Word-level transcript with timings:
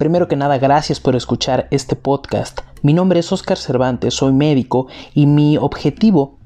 Primero 0.00 0.28
que 0.28 0.36
nada, 0.36 0.56
gracias 0.56 0.98
por 0.98 1.14
escuchar 1.14 1.68
este 1.70 1.94
podcast. 1.94 2.60
Mi 2.80 2.94
nombre 2.94 3.20
es 3.20 3.30
Oscar 3.32 3.58
Cervantes, 3.58 4.14
soy 4.14 4.32
médico 4.32 4.86
y 5.12 5.26
mi 5.26 5.58
objetivo 5.58 6.39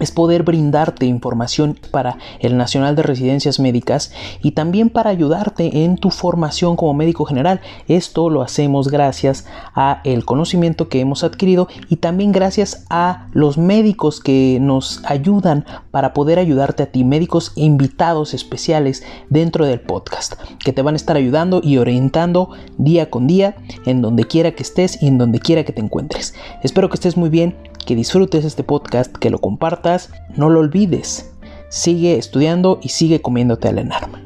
es 0.00 0.10
poder 0.10 0.42
brindarte 0.42 1.06
información 1.06 1.78
para 1.90 2.18
el 2.40 2.56
Nacional 2.56 2.96
de 2.96 3.02
Residencias 3.02 3.60
Médicas 3.60 4.12
y 4.42 4.52
también 4.52 4.90
para 4.90 5.10
ayudarte 5.10 5.84
en 5.84 5.96
tu 5.96 6.10
formación 6.10 6.76
como 6.76 6.94
médico 6.94 7.24
general. 7.24 7.60
Esto 7.86 8.30
lo 8.30 8.42
hacemos 8.42 8.88
gracias 8.88 9.46
a 9.74 10.00
el 10.04 10.24
conocimiento 10.24 10.88
que 10.88 11.00
hemos 11.00 11.22
adquirido 11.22 11.68
y 11.88 11.96
también 11.96 12.32
gracias 12.32 12.86
a 12.90 13.28
los 13.32 13.58
médicos 13.58 14.20
que 14.20 14.58
nos 14.60 15.02
ayudan 15.04 15.64
para 15.90 16.12
poder 16.14 16.38
ayudarte 16.38 16.82
a 16.82 16.86
ti, 16.86 17.04
médicos 17.04 17.52
invitados 17.54 18.34
especiales 18.34 19.02
dentro 19.28 19.66
del 19.66 19.80
podcast, 19.80 20.34
que 20.64 20.72
te 20.72 20.82
van 20.82 20.94
a 20.94 20.96
estar 20.96 21.16
ayudando 21.16 21.60
y 21.62 21.78
orientando 21.78 22.50
día 22.78 23.10
con 23.10 23.26
día 23.26 23.56
en 23.86 24.02
donde 24.02 24.24
quiera 24.24 24.52
que 24.52 24.62
estés 24.62 25.02
y 25.02 25.08
en 25.08 25.18
donde 25.18 25.38
quiera 25.38 25.64
que 25.64 25.72
te 25.72 25.80
encuentres. 25.80 26.34
Espero 26.62 26.88
que 26.88 26.94
estés 26.94 27.16
muy 27.16 27.28
bien 27.28 27.54
que 27.86 27.96
disfrutes 27.96 28.44
este 28.44 28.64
podcast, 28.64 29.14
que 29.16 29.30
lo 29.30 29.38
compartas, 29.38 30.10
no 30.36 30.50
lo 30.50 30.60
olvides. 30.60 31.32
Sigue 31.68 32.16
estudiando 32.16 32.80
y 32.82 32.88
sigue 32.88 33.20
comiéndote 33.20 33.68
al 33.68 33.78
enarma. 33.78 34.22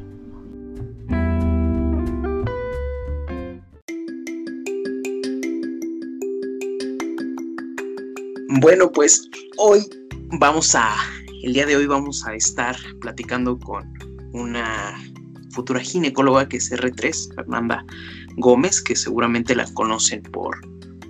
Bueno, 8.61 8.91
pues 8.91 9.29
hoy 9.57 9.81
vamos 10.39 10.73
a, 10.75 10.95
el 11.43 11.53
día 11.53 11.65
de 11.65 11.75
hoy 11.75 11.85
vamos 11.85 12.25
a 12.25 12.33
estar 12.33 12.75
platicando 13.01 13.59
con 13.59 13.93
una 14.33 14.97
futura 15.51 15.79
ginecóloga 15.79 16.47
que 16.47 16.57
es 16.57 16.71
R3, 16.71 17.35
Fernanda 17.35 17.85
Gómez, 18.37 18.81
que 18.81 18.95
seguramente 18.95 19.55
la 19.55 19.65
conocen 19.73 20.21
por 20.23 20.57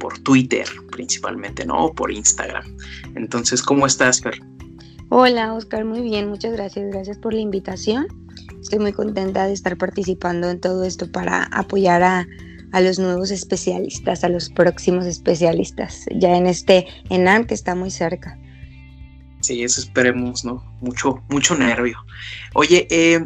por 0.06 0.20
Twitter 0.20 0.68
principalmente, 0.92 1.66
¿no? 1.66 1.86
O 1.86 1.92
por 1.92 2.12
Instagram. 2.12 2.64
Entonces, 3.16 3.64
¿cómo 3.64 3.88
estás, 3.88 4.22
Fer? 4.22 4.40
Hola, 5.10 5.52
Oscar, 5.56 5.84
muy 5.84 6.02
bien, 6.02 6.30
muchas 6.30 6.54
gracias. 6.54 6.92
Gracias 6.92 7.18
por 7.18 7.34
la 7.34 7.40
invitación. 7.40 8.06
Estoy 8.62 8.78
muy 8.78 8.94
contenta 8.94 9.48
de 9.48 9.54
estar 9.54 9.76
participando 9.78 10.48
en 10.52 10.62
todo 10.62 10.84
esto 10.84 11.12
para 11.12 11.46
apoyar 11.46 12.04
a, 12.04 12.28
a 12.72 12.82
los 12.82 13.00
nuevos 13.00 13.32
especialistas, 13.32 14.24
a 14.24 14.30
los 14.30 14.52
próximos 14.52 15.08
especialistas, 15.08 16.06
ya 16.16 16.38
en 16.38 16.46
este 16.46 16.86
ENAM 17.10 17.46
que 17.46 17.56
está 17.56 17.74
muy 17.74 17.90
cerca. 17.90 18.38
Sí, 19.42 19.64
eso 19.64 19.82
esperemos, 19.82 20.46
¿no? 20.46 20.64
Mucho, 20.82 21.24
mucho 21.30 21.56
nervio. 21.56 21.98
Oye, 22.54 22.86
eh, 22.92 23.26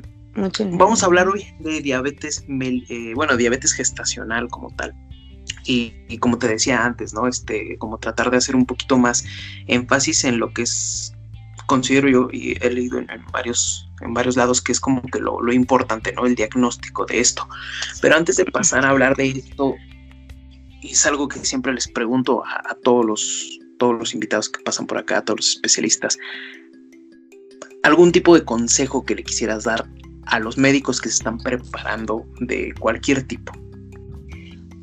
vamos 0.78 1.04
a 1.04 1.08
hablar 1.08 1.28
hoy 1.28 1.46
de 1.60 1.82
diabetes, 1.82 2.46
eh, 2.48 3.12
bueno, 3.16 3.36
diabetes 3.36 3.74
gestacional 3.74 4.48
como 4.48 4.74
tal. 4.78 4.96
Y, 5.72 6.18
como 6.18 6.40
te 6.40 6.48
decía 6.48 6.84
antes, 6.84 7.14
¿no? 7.14 7.28
Este, 7.28 7.78
como 7.78 8.00
tratar 8.00 8.32
de 8.32 8.38
hacer 8.38 8.56
un 8.56 8.66
poquito 8.66 8.98
más 8.98 9.24
énfasis 9.68 10.24
en 10.24 10.40
lo 10.40 10.52
que 10.52 10.64
es, 10.64 11.14
considero 11.68 12.10
yo, 12.10 12.28
y 12.32 12.58
he 12.60 12.72
leído 12.72 12.98
en, 12.98 13.08
varios, 13.32 13.88
en 14.02 14.16
varios 14.16 14.36
lados, 14.36 14.64
que 14.64 14.72
es 14.72 14.80
como 14.80 15.04
que 15.04 15.20
lo, 15.20 15.54
importante, 15.54 16.12
¿no? 16.12 16.26
El 16.26 16.34
diagnóstico 16.34 17.06
de 17.06 17.20
esto. 17.20 17.48
Pero 18.02 18.16
antes 18.16 18.38
de 18.38 18.46
pasar 18.46 18.84
a 18.84 18.90
hablar 18.90 19.16
de 19.16 19.30
esto, 19.30 19.76
es 20.82 21.06
algo 21.06 21.28
que 21.28 21.38
siempre 21.46 21.72
les 21.72 21.88
pregunto 21.88 22.44
a, 22.44 22.74
todos 22.84 23.06
los 23.06 23.60
todos 23.78 23.98
los 23.98 24.14
invitados 24.16 24.50
que 24.50 24.62
pasan 24.62 24.88
por 24.88 24.98
acá, 24.98 25.20
a 25.20 25.22
todos 25.22 25.40
los 25.40 25.50
especialistas, 25.52 26.18
algún 27.84 28.12
tipo 28.12 28.34
de 28.34 28.44
consejo 28.44 29.06
que 29.06 29.16
le 29.16 29.24
quisieras 29.24 29.66
dar 29.66 29.88
a 30.26 30.40
los 30.40 30.58
médicos 30.58 31.00
que 31.00 31.10
se 31.10 31.16
están 31.16 31.38
preparando 31.38 32.26
de 32.40 32.74
cualquier 32.80 33.24
tipo. 33.24 33.54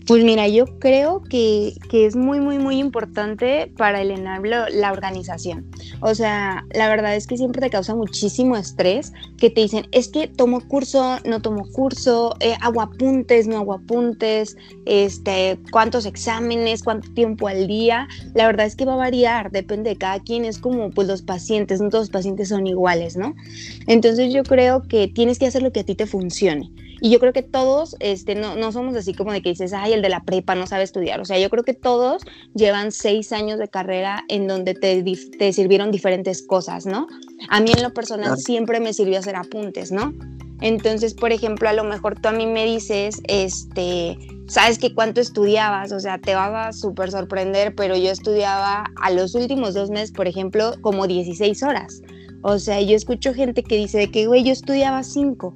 Pues 0.06 0.22
mira, 0.22 0.47
yo 0.47 0.67
creo 0.78 1.21
que, 1.25 1.75
es 1.91 2.15
muy, 2.15 2.39
muy, 2.39 2.61
muy 2.61 2.78
importante 2.78 3.72
para 3.77 4.00
el 4.00 4.12
enablo 4.12 4.69
la 4.71 4.93
organización. 4.93 5.69
O 6.00 6.15
sea, 6.15 6.65
la 6.72 6.89
verdad 6.89 7.17
es 7.17 7.27
que 7.27 7.37
siempre 7.37 7.61
te 7.61 7.71
causa 7.71 7.93
muchísimo 7.97 8.56
estrés 8.56 9.12
que 9.37 9.50
te 9.50 9.62
dicen, 9.62 9.89
es 9.91 10.06
que 10.06 10.28
tomo 10.28 10.61
curso, 10.61 11.19
no 11.25 11.43
tomo 11.43 11.69
curso, 11.72 12.37
eh, 12.39 12.55
hago 12.61 12.83
apuntes, 12.83 13.49
no 13.49 13.59
hago 13.59 13.75
apuntes, 13.75 14.56
este, 14.84 15.59
cuántos 15.72 16.06
exámenes, 16.06 16.84
cuánto 16.84 17.12
tiempo 17.12 17.49
al 17.49 17.66
día. 17.66 18.06
La 18.34 18.47
verdad 18.47 18.66
es 18.66 18.77
que 18.77 18.84
va 18.84 18.95
a 18.95 18.99
variar, 18.99 19.50
depende 19.50 19.91
de 19.91 19.97
cada 19.97 20.21
quien, 20.21 20.45
es 20.45 20.59
como 20.59 20.91
pues 20.91 21.09
los 21.09 21.22
pacientes, 21.22 21.81
no 21.81 21.89
todos 21.89 22.03
los 22.03 22.11
pacientes 22.11 22.50
son 22.50 22.69
iguales, 22.69 23.16
¿no? 23.16 23.34
Entonces 23.89 24.33
yo 24.33 24.45
creo 24.45 24.83
que 24.83 25.09
tienes 25.09 25.41
que 25.41 25.47
hacer 25.47 25.62
lo 25.62 25.72
que 25.72 25.81
a 25.81 25.84
ti 25.84 25.97
te 25.97 26.06
funcione. 26.06 26.71
Y 27.06 27.11
yo 27.11 27.21
creo 27.21 27.33
que 27.33 27.44
todos 27.44 27.94
este, 28.00 28.34
no, 28.34 28.56
no 28.56 28.72
somos 28.72 28.97
así 28.97 29.15
como 29.15 29.31
de 29.31 29.41
que 29.41 29.50
dices, 29.50 29.72
ay, 29.72 29.93
el 29.93 30.03
de 30.03 30.09
la 30.09 30.25
prepa 30.25 30.56
no 30.56 30.67
sabe 30.67 30.83
estudiar. 30.83 31.21
O 31.21 31.25
sea, 31.25 31.39
yo 31.39 31.49
creo 31.50 31.62
que 31.62 31.72
todos 31.72 32.22
llevan 32.53 32.91
seis 32.91 33.31
años 33.31 33.61
de 33.61 33.69
carrera 33.69 34.25
en 34.27 34.49
donde 34.49 34.75
te, 34.75 35.05
te 35.39 35.53
sirvieron 35.53 35.93
diferentes 35.93 36.45
cosas, 36.45 36.84
¿no? 36.84 37.06
A 37.49 37.61
mí 37.61 37.71
en 37.71 37.84
lo 37.84 37.95
personal 37.95 38.37
siempre 38.39 38.81
me 38.81 38.93
sirvió 38.93 39.21
hacer 39.21 39.37
apuntes, 39.37 39.93
¿no? 39.93 40.12
Entonces, 40.61 41.15
por 41.15 41.31
ejemplo, 41.31 41.69
a 41.69 41.75
lo 41.75 41.84
mejor 41.84 42.21
tú 42.21 42.27
a 42.27 42.33
mí 42.33 42.45
me 42.45 42.65
dices, 42.65 43.21
este, 43.28 44.19
¿sabes 44.49 44.77
que 44.81 44.93
cuánto 44.93 45.21
estudiabas? 45.21 45.93
O 45.93 46.00
sea, 46.00 46.19
te 46.19 46.34
va 46.34 46.66
a 46.66 46.72
súper 46.72 47.12
sorprender, 47.12 47.77
pero 47.77 47.97
yo 47.97 48.11
estudiaba 48.11 48.91
a 49.00 49.11
los 49.12 49.37
últimos 49.37 49.75
dos 49.75 49.91
meses, 49.91 50.11
por 50.11 50.27
ejemplo, 50.27 50.72
como 50.81 51.06
16 51.06 51.62
horas. 51.62 52.03
O 52.43 52.59
sea, 52.59 52.81
yo 52.81 52.97
escucho 52.97 53.33
gente 53.33 53.63
que 53.63 53.77
dice 53.77 53.98
de 53.98 54.10
que, 54.10 54.27
güey, 54.27 54.42
yo 54.42 54.51
estudiaba 54.51 55.04
cinco. 55.04 55.54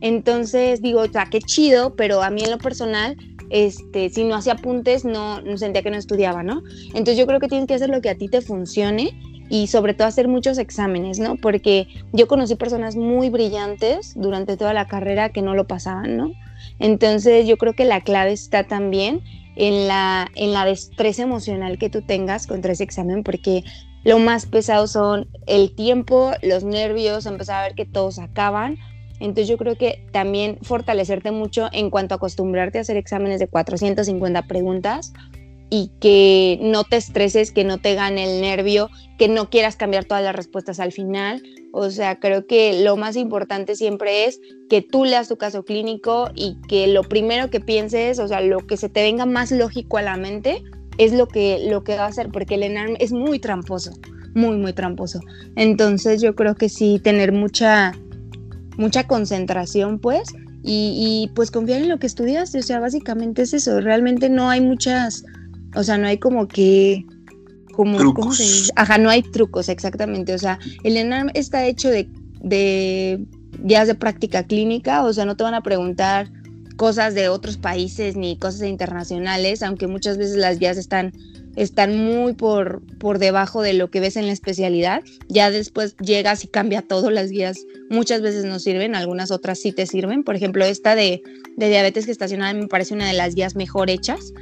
Entonces 0.00 0.82
digo, 0.82 1.00
o 1.00 1.08
sea, 1.08 1.26
qué 1.30 1.40
chido, 1.40 1.94
pero 1.96 2.22
a 2.22 2.30
mí 2.30 2.42
en 2.42 2.50
lo 2.50 2.58
personal, 2.58 3.16
este, 3.50 4.10
si 4.10 4.24
no 4.24 4.34
hacía 4.34 4.54
apuntes, 4.54 5.04
no, 5.04 5.40
no 5.40 5.56
sentía 5.56 5.82
que 5.82 5.90
no 5.90 5.96
estudiaba, 5.96 6.42
¿no? 6.42 6.62
Entonces 6.88 7.16
yo 7.16 7.26
creo 7.26 7.40
que 7.40 7.48
tienes 7.48 7.66
que 7.66 7.74
hacer 7.74 7.90
lo 7.90 8.00
que 8.00 8.10
a 8.10 8.14
ti 8.16 8.28
te 8.28 8.40
funcione 8.40 9.18
y 9.48 9.68
sobre 9.68 9.94
todo 9.94 10.08
hacer 10.08 10.28
muchos 10.28 10.58
exámenes, 10.58 11.18
¿no? 11.18 11.36
Porque 11.36 11.86
yo 12.12 12.26
conocí 12.26 12.56
personas 12.56 12.96
muy 12.96 13.30
brillantes 13.30 14.14
durante 14.16 14.56
toda 14.56 14.74
la 14.74 14.86
carrera 14.86 15.30
que 15.30 15.42
no 15.42 15.54
lo 15.54 15.66
pasaban, 15.66 16.16
¿no? 16.16 16.32
Entonces 16.78 17.46
yo 17.46 17.56
creo 17.56 17.74
que 17.74 17.84
la 17.84 18.00
clave 18.00 18.32
está 18.32 18.64
también 18.64 19.22
en 19.56 19.88
la, 19.88 20.28
en 20.34 20.52
la 20.52 20.64
destreza 20.64 21.22
emocional 21.22 21.78
que 21.78 21.90
tú 21.90 22.02
tengas 22.02 22.46
contra 22.46 22.72
ese 22.72 22.84
examen, 22.84 23.22
porque 23.22 23.64
lo 24.04 24.18
más 24.18 24.46
pesado 24.46 24.86
son 24.86 25.28
el 25.46 25.74
tiempo, 25.74 26.32
los 26.42 26.64
nervios, 26.64 27.26
empezar 27.26 27.56
a 27.56 27.66
ver 27.66 27.74
que 27.74 27.86
todos 27.86 28.18
acaban, 28.18 28.78
entonces 29.20 29.48
yo 29.48 29.56
creo 29.56 29.76
que 29.76 30.04
también 30.12 30.58
fortalecerte 30.62 31.30
mucho 31.30 31.68
en 31.72 31.90
cuanto 31.90 32.14
a 32.14 32.16
acostumbrarte 32.16 32.78
a 32.78 32.80
hacer 32.82 32.96
exámenes 32.96 33.40
de 33.40 33.48
450 33.48 34.42
preguntas 34.42 35.12
y 35.68 35.90
que 36.00 36.58
no 36.62 36.84
te 36.84 36.96
estreses, 36.96 37.50
que 37.50 37.64
no 37.64 37.78
te 37.78 37.94
gane 37.94 38.24
el 38.24 38.40
nervio, 38.40 38.88
que 39.18 39.28
no 39.28 39.50
quieras 39.50 39.76
cambiar 39.76 40.04
todas 40.04 40.22
las 40.22 40.34
respuestas 40.34 40.78
al 40.78 40.92
final. 40.92 41.42
O 41.72 41.90
sea, 41.90 42.20
creo 42.20 42.46
que 42.46 42.82
lo 42.84 42.96
más 42.96 43.16
importante 43.16 43.74
siempre 43.74 44.26
es 44.26 44.40
que 44.70 44.82
tú 44.82 45.04
leas 45.04 45.28
tu 45.28 45.36
caso 45.36 45.64
clínico 45.64 46.30
y 46.34 46.56
que 46.68 46.86
lo 46.86 47.02
primero 47.02 47.50
que 47.50 47.60
pienses, 47.60 48.18
o 48.18 48.28
sea, 48.28 48.40
lo 48.40 48.66
que 48.66 48.76
se 48.76 48.88
te 48.88 49.02
venga 49.02 49.26
más 49.26 49.50
lógico 49.50 49.98
a 49.98 50.02
la 50.02 50.16
mente 50.16 50.62
es 50.98 51.12
lo 51.12 51.26
que, 51.26 51.66
lo 51.68 51.84
que 51.84 51.96
va 51.96 52.04
a 52.04 52.08
hacer, 52.08 52.30
porque 52.30 52.54
el 52.54 52.62
ENARM 52.62 52.96
es 53.00 53.12
muy 53.12 53.38
tramposo, 53.38 53.90
muy, 54.34 54.56
muy 54.56 54.72
tramposo. 54.72 55.20
Entonces 55.56 56.22
yo 56.22 56.34
creo 56.34 56.54
que 56.54 56.68
sí, 56.68 57.00
tener 57.02 57.32
mucha, 57.32 57.92
mucha 58.76 59.06
concentración, 59.06 59.98
pues, 59.98 60.28
y, 60.62 61.28
y 61.28 61.34
pues 61.34 61.50
confiar 61.50 61.82
en 61.82 61.88
lo 61.88 61.98
que 61.98 62.06
estudiaste, 62.06 62.58
o 62.58 62.62
sea, 62.62 62.80
básicamente 62.80 63.42
es 63.42 63.54
eso, 63.54 63.80
realmente 63.80 64.28
no 64.28 64.50
hay 64.50 64.60
muchas 64.60 65.24
o 65.76 65.82
sea, 65.84 65.98
no 65.98 66.06
hay 66.06 66.18
como 66.18 66.48
que 66.48 67.04
como 67.72 68.14
¿cómo 68.14 68.32
se 68.32 68.42
dice? 68.42 68.72
Ajá, 68.74 68.96
no 68.96 69.10
hay 69.10 69.22
trucos 69.22 69.68
exactamente, 69.68 70.34
o 70.34 70.38
sea, 70.38 70.58
el 70.82 70.96
ENARM 70.96 71.30
está 71.34 71.66
hecho 71.66 71.90
de, 71.90 72.08
de 72.40 73.22
guías 73.62 73.86
de 73.86 73.94
práctica 73.94 74.44
clínica, 74.44 75.04
o 75.04 75.12
sea, 75.12 75.26
no 75.26 75.36
te 75.36 75.44
van 75.44 75.54
a 75.54 75.62
preguntar 75.62 76.30
cosas 76.76 77.14
de 77.14 77.28
otros 77.28 77.58
países 77.58 78.16
ni 78.16 78.38
cosas 78.38 78.66
internacionales, 78.66 79.62
aunque 79.62 79.86
muchas 79.86 80.16
veces 80.16 80.36
las 80.36 80.58
guías 80.58 80.78
están, 80.78 81.12
están 81.56 81.96
muy 81.96 82.34
por, 82.34 82.82
por 82.98 83.18
debajo 83.18 83.62
de 83.62 83.72
lo 83.72 83.90
que 83.90 84.00
ves 84.00 84.16
en 84.16 84.26
la 84.26 84.32
especialidad. 84.32 85.02
Ya 85.28 85.50
después 85.50 85.96
llegas 85.96 86.44
y 86.44 86.48
cambia 86.48 86.82
todo, 86.82 87.10
las 87.10 87.30
guías 87.30 87.64
muchas 87.90 88.22
veces 88.22 88.44
no 88.44 88.58
sirven, 88.58 88.94
algunas 88.94 89.30
otras 89.30 89.58
sí 89.58 89.72
te 89.72 89.86
sirven. 89.86 90.22
Por 90.22 90.36
ejemplo, 90.36 90.64
esta 90.64 90.94
de, 90.94 91.22
de 91.56 91.68
diabetes 91.68 92.06
gestacional 92.06 92.56
me 92.56 92.68
parece 92.68 92.94
una 92.94 93.08
de 93.08 93.14
las 93.14 93.34
guías 93.34 93.56
mejor 93.56 93.90
hechas, 93.90 94.32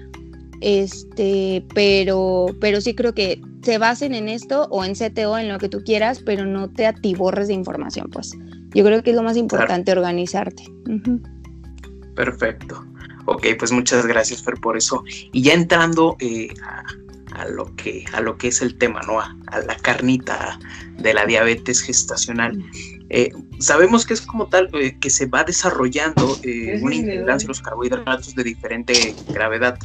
este, 0.60 1.64
pero, 1.74 2.46
pero 2.60 2.80
sí 2.80 2.94
creo 2.94 3.14
que 3.14 3.40
se 3.62 3.78
basen 3.78 4.14
en 4.14 4.28
esto 4.28 4.66
o 4.70 4.84
en 4.84 4.94
CTO, 4.94 5.38
en 5.38 5.48
lo 5.48 5.58
que 5.58 5.68
tú 5.68 5.82
quieras, 5.84 6.20
pero 6.24 6.44
no 6.44 6.70
te 6.70 6.86
atiborres 6.86 7.48
de 7.48 7.54
información, 7.54 8.10
pues. 8.10 8.36
Yo 8.74 8.84
creo 8.84 9.02
que 9.02 9.10
es 9.10 9.16
lo 9.16 9.22
más 9.22 9.36
importante 9.36 9.92
organizarte. 9.92 10.64
Perfecto. 12.16 12.84
Ok, 13.26 13.46
pues 13.58 13.72
muchas 13.72 14.04
gracias, 14.06 14.42
Fer, 14.42 14.54
por 14.54 14.76
eso. 14.76 15.04
Y 15.32 15.42
ya 15.42 15.54
entrando 15.54 16.16
eh, 16.18 16.48
a, 16.62 16.84
lo 17.48 17.74
que, 17.76 18.04
a 18.12 18.20
lo 18.20 18.38
que 18.38 18.48
es 18.48 18.62
el 18.62 18.78
tema, 18.78 19.00
¿no? 19.06 19.20
A, 19.20 19.34
la 19.66 19.76
carnita 19.76 20.58
de 20.98 21.14
la 21.14 21.26
diabetes 21.26 21.80
gestacional. 21.80 22.58
Eh, 23.10 23.30
sabemos 23.58 24.06
que 24.06 24.14
es 24.14 24.20
como 24.20 24.48
tal 24.48 24.68
eh, 24.74 24.96
que 25.00 25.10
se 25.10 25.26
va 25.26 25.44
desarrollando 25.44 26.38
una 26.80 26.94
intolerancia 26.94 27.46
a 27.46 27.48
los 27.48 27.60
carbohidratos 27.60 28.34
de 28.34 28.44
diferente 28.44 29.14
gravedad 29.28 29.78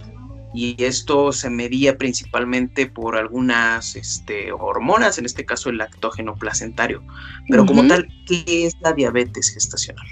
y 0.54 0.76
esto 0.84 1.32
se 1.32 1.50
medía 1.50 1.98
principalmente 1.98 2.88
por 2.88 3.16
algunas 3.16 3.96
este, 3.96 4.52
hormonas, 4.52 5.18
en 5.18 5.26
este 5.26 5.46
caso 5.46 5.70
el 5.70 5.78
lactógeno 5.78 6.36
placentario. 6.36 7.04
Pero 7.48 7.66
como 7.66 7.86
tal, 7.88 8.08
¿qué 8.26 8.66
es 8.66 8.76
la 8.82 8.94
diabetes 8.94 9.52
gestacional? 9.52 10.06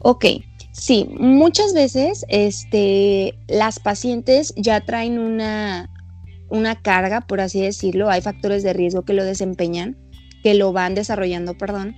Ok, 0.00 0.24
sí, 0.72 1.08
muchas 1.18 1.74
veces 1.74 2.24
este, 2.28 3.38
las 3.48 3.78
pacientes 3.78 4.54
ya 4.56 4.80
traen 4.80 5.18
una, 5.18 5.90
una 6.50 6.80
carga, 6.80 7.22
por 7.22 7.40
así 7.40 7.60
decirlo, 7.60 8.10
hay 8.10 8.20
factores 8.20 8.62
de 8.62 8.72
riesgo 8.72 9.04
que 9.04 9.12
lo 9.12 9.24
desempeñan, 9.24 9.96
que 10.42 10.54
lo 10.54 10.72
van 10.72 10.94
desarrollando, 10.94 11.56
perdón, 11.56 11.94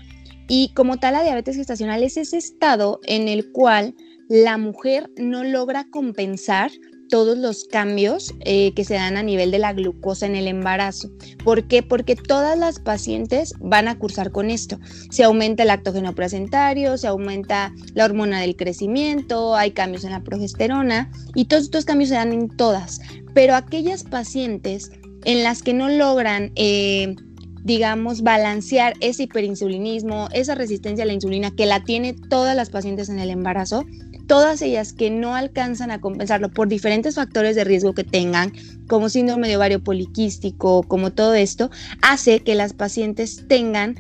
y 0.49 0.73
como 0.75 0.97
tal 0.97 1.15
la 1.15 1.23
diabetes 1.23 1.57
gestacional 1.57 2.03
es 2.03 2.17
ese 2.17 2.37
estado 2.37 2.99
en 3.07 3.29
el 3.29 3.53
cual 3.53 3.95
la 4.29 4.59
mujer 4.59 5.09
no 5.17 5.45
logra 5.45 5.87
compensar 5.91 6.71
todos 7.11 7.37
los 7.37 7.65
cambios 7.65 8.35
eh, 8.41 8.73
que 8.73 8.85
se 8.85 8.95
dan 8.95 9.17
a 9.17 9.23
nivel 9.23 9.51
de 9.51 9.59
la 9.59 9.73
glucosa 9.73 10.27
en 10.27 10.37
el 10.37 10.47
embarazo. 10.47 11.11
¿Por 11.45 11.65
qué? 11.65 11.83
Porque 11.83 12.17
todas 12.17 12.59
las 12.59 12.79
pacientes 12.79 13.53
van 13.61 13.89
a 13.89 13.99
cursar 13.99 14.31
con 14.31 14.49
esto. 14.49 14.79
Se 15.11 15.25
aumenta 15.25 15.65
el 15.65 15.69
lactógeno 15.69 16.15
placentario, 16.15 16.97
se 16.97 17.09
aumenta 17.09 17.75
la 17.95 18.05
hormona 18.05 18.41
del 18.41 18.57
crecimiento, 18.57 19.55
hay 19.55 19.73
cambios 19.73 20.05
en 20.05 20.13
la 20.13 20.23
progesterona 20.23 21.11
y 21.35 21.47
todos 21.47 21.65
estos 21.65 21.85
cambios 21.85 22.09
se 22.09 22.15
dan 22.15 22.33
en 22.33 22.49
todas. 22.49 23.01
Pero 23.35 23.55
aquellas 23.55 24.05
pacientes 24.05 24.91
en 25.25 25.43
las 25.43 25.63
que 25.63 25.75
no 25.75 25.89
logran... 25.89 26.53
Eh, 26.55 27.17
digamos, 27.63 28.23
balancear 28.23 28.95
ese 29.01 29.25
hiperinsulinismo, 29.25 30.29
esa 30.33 30.55
resistencia 30.55 31.05
a 31.05 31.07
la 31.07 31.13
insulina 31.13 31.51
que 31.51 31.67
la 31.67 31.85
tiene 31.85 32.15
todas 32.15 32.57
las 32.57 32.71
pacientes 32.71 33.09
en 33.09 33.19
el 33.19 33.31
embarazo, 33.31 33.85
todas 34.31 34.63
ellas 34.63 34.93
que 34.93 35.11
no 35.11 35.35
alcanzan 35.35 35.91
a 35.91 36.01
compensarlo 36.01 36.51
por 36.53 36.69
diferentes 36.69 37.17
factores 37.17 37.57
de 37.57 37.65
riesgo 37.65 37.95
que 37.95 38.05
tengan, 38.05 38.53
como 38.87 39.09
síndrome 39.09 39.49
de 39.49 39.57
ovario 39.57 39.83
poliquístico, 39.83 40.85
como 40.85 41.11
todo 41.11 41.35
esto, 41.35 41.69
hace 42.01 42.39
que 42.39 42.55
las 42.55 42.73
pacientes 42.73 43.45
tengan 43.49 43.97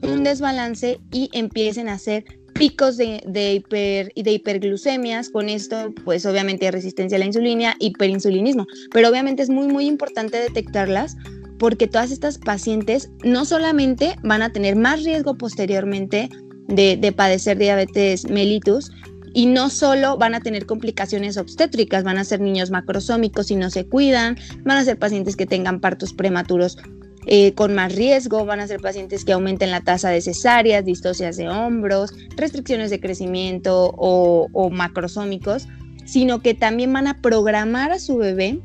un 0.00 0.22
desbalance 0.22 1.00
y 1.10 1.28
empiecen 1.32 1.88
a 1.88 1.94
hacer 1.94 2.24
picos 2.52 2.96
de, 2.96 3.20
hiper, 3.52 4.12
de 4.14 4.30
hiperglucemias, 4.30 5.28
con 5.28 5.48
esto 5.48 5.92
pues 6.04 6.24
obviamente 6.24 6.70
resistencia 6.70 7.16
a 7.16 7.18
la 7.18 7.24
insulina, 7.24 7.74
hiperinsulinismo, 7.80 8.68
pero 8.92 9.08
obviamente 9.08 9.42
es 9.42 9.50
muy 9.50 9.66
muy 9.66 9.86
importante 9.86 10.38
detectarlas 10.38 11.16
porque 11.58 11.88
todas 11.88 12.12
estas 12.12 12.38
pacientes 12.38 13.10
no 13.24 13.44
solamente 13.44 14.14
van 14.22 14.42
a 14.42 14.52
tener 14.52 14.76
más 14.76 15.02
riesgo 15.02 15.36
posteriormente 15.36 16.28
de, 16.68 16.96
de 16.96 17.10
padecer 17.10 17.58
diabetes 17.58 18.30
mellitus, 18.30 18.92
y 19.34 19.46
no 19.46 19.68
solo 19.68 20.16
van 20.16 20.34
a 20.34 20.40
tener 20.40 20.64
complicaciones 20.64 21.36
obstétricas, 21.36 22.04
van 22.04 22.18
a 22.18 22.24
ser 22.24 22.40
niños 22.40 22.70
macrosómicos 22.70 23.48
si 23.48 23.56
no 23.56 23.68
se 23.68 23.84
cuidan, 23.84 24.38
van 24.62 24.78
a 24.78 24.84
ser 24.84 24.96
pacientes 24.96 25.36
que 25.36 25.44
tengan 25.44 25.80
partos 25.80 26.14
prematuros 26.14 26.78
eh, 27.26 27.52
con 27.54 27.74
más 27.74 27.94
riesgo, 27.94 28.44
van 28.44 28.60
a 28.60 28.68
ser 28.68 28.80
pacientes 28.80 29.24
que 29.24 29.32
aumenten 29.32 29.72
la 29.72 29.80
tasa 29.80 30.10
de 30.10 30.20
cesáreas, 30.20 30.84
distocias 30.84 31.36
de 31.36 31.48
hombros, 31.48 32.14
restricciones 32.36 32.90
de 32.90 33.00
crecimiento 33.00 33.92
o, 33.96 34.48
o 34.52 34.70
macrosómicos, 34.70 35.66
sino 36.04 36.40
que 36.40 36.54
también 36.54 36.92
van 36.92 37.08
a 37.08 37.20
programar 37.20 37.90
a 37.90 37.98
su 37.98 38.16
bebé 38.16 38.60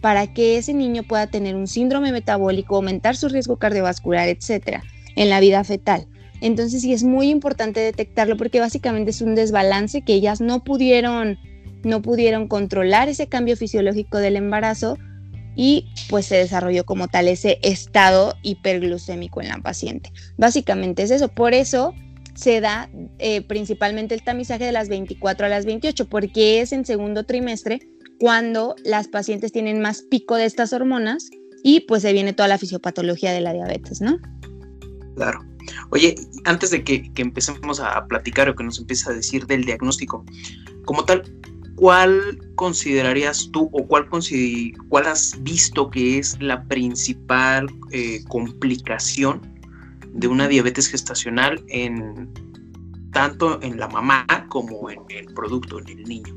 para 0.00 0.32
que 0.34 0.58
ese 0.58 0.74
niño 0.74 1.04
pueda 1.04 1.28
tener 1.28 1.54
un 1.54 1.68
síndrome 1.68 2.10
metabólico, 2.10 2.76
aumentar 2.76 3.16
su 3.16 3.28
riesgo 3.28 3.56
cardiovascular, 3.56 4.28
etcétera, 4.28 4.82
en 5.14 5.30
la 5.30 5.38
vida 5.38 5.62
fetal. 5.62 6.08
Entonces 6.40 6.82
sí 6.82 6.92
es 6.92 7.04
muy 7.04 7.30
importante 7.30 7.80
detectarlo 7.80 8.36
porque 8.36 8.60
básicamente 8.60 9.10
es 9.10 9.22
un 9.22 9.34
desbalance 9.34 10.02
que 10.02 10.14
ellas 10.14 10.40
no 10.40 10.62
pudieron, 10.62 11.38
no 11.84 12.02
pudieron 12.02 12.48
controlar 12.48 13.08
ese 13.08 13.26
cambio 13.28 13.56
fisiológico 13.56 14.18
del 14.18 14.36
embarazo 14.36 14.98
y 15.56 15.88
pues 16.08 16.26
se 16.26 16.36
desarrolló 16.36 16.84
como 16.84 17.08
tal 17.08 17.26
ese 17.26 17.58
estado 17.62 18.36
hiperglucémico 18.42 19.40
en 19.40 19.48
la 19.48 19.58
paciente. 19.58 20.12
Básicamente 20.36 21.02
es 21.02 21.10
eso, 21.10 21.28
por 21.28 21.52
eso 21.52 21.94
se 22.34 22.60
da 22.60 22.88
eh, 23.18 23.42
principalmente 23.42 24.14
el 24.14 24.22
tamizaje 24.22 24.64
de 24.64 24.72
las 24.72 24.88
24 24.88 25.46
a 25.46 25.48
las 25.48 25.66
28, 25.66 26.08
porque 26.08 26.60
es 26.60 26.72
en 26.72 26.86
segundo 26.86 27.24
trimestre 27.24 27.80
cuando 28.20 28.76
las 28.84 29.08
pacientes 29.08 29.50
tienen 29.50 29.80
más 29.80 30.02
pico 30.02 30.36
de 30.36 30.44
estas 30.44 30.72
hormonas 30.72 31.28
y 31.64 31.80
pues 31.80 32.02
se 32.02 32.12
viene 32.12 32.32
toda 32.32 32.48
la 32.48 32.58
fisiopatología 32.58 33.32
de 33.32 33.40
la 33.40 33.52
diabetes, 33.52 34.00
¿no? 34.00 34.18
Claro. 35.16 35.40
Oye, 35.90 36.14
antes 36.44 36.70
de 36.70 36.82
que, 36.84 37.10
empecemos 37.16 37.80
a 37.80 38.06
platicar 38.06 38.48
o 38.48 38.54
que 38.54 38.64
nos 38.64 38.78
empiece 38.78 39.10
a 39.10 39.12
decir 39.12 39.46
del 39.46 39.64
diagnóstico, 39.64 40.24
como 40.84 41.04
tal, 41.04 41.22
¿cuál 41.76 42.38
considerarías 42.54 43.48
tú 43.52 43.68
o 43.72 43.86
cuál, 43.86 44.08
has 45.06 45.42
visto 45.42 45.90
que 45.90 46.18
es 46.18 46.40
la 46.40 46.64
principal 46.64 47.68
eh, 47.90 48.22
complicación 48.28 49.40
de 50.12 50.28
una 50.28 50.48
diabetes 50.48 50.88
gestacional 50.88 51.62
en 51.68 52.28
tanto 53.12 53.60
en 53.62 53.78
la 53.78 53.88
mamá 53.88 54.26
como 54.48 54.90
en 54.90 55.00
el 55.08 55.26
producto, 55.34 55.78
en 55.78 55.88
el 55.88 56.04
niño? 56.04 56.34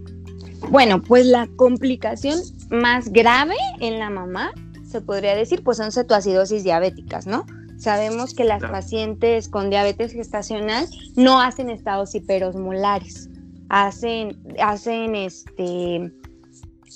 Bueno, 0.69 1.01
pues 1.01 1.25
la 1.25 1.47
complicación 1.55 2.39
más 2.69 3.09
grave 3.11 3.55
en 3.79 3.99
la 3.99 4.09
mamá, 4.09 4.51
se 4.87 5.01
podría 5.01 5.35
decir, 5.35 5.63
pues 5.63 5.77
son 5.77 5.91
cetoacidosis 5.91 6.63
diabéticas, 6.63 7.25
¿no? 7.25 7.45
Sabemos 7.81 8.35
que 8.35 8.43
las 8.43 8.61
pacientes 8.61 9.49
con 9.49 9.71
diabetes 9.71 10.13
gestacional 10.13 10.85
no 11.15 11.41
hacen 11.41 11.71
estados 11.71 12.13
hiperosmolares, 12.13 13.27
hacen, 13.69 14.37
hacen 14.59 15.15
este, 15.15 16.11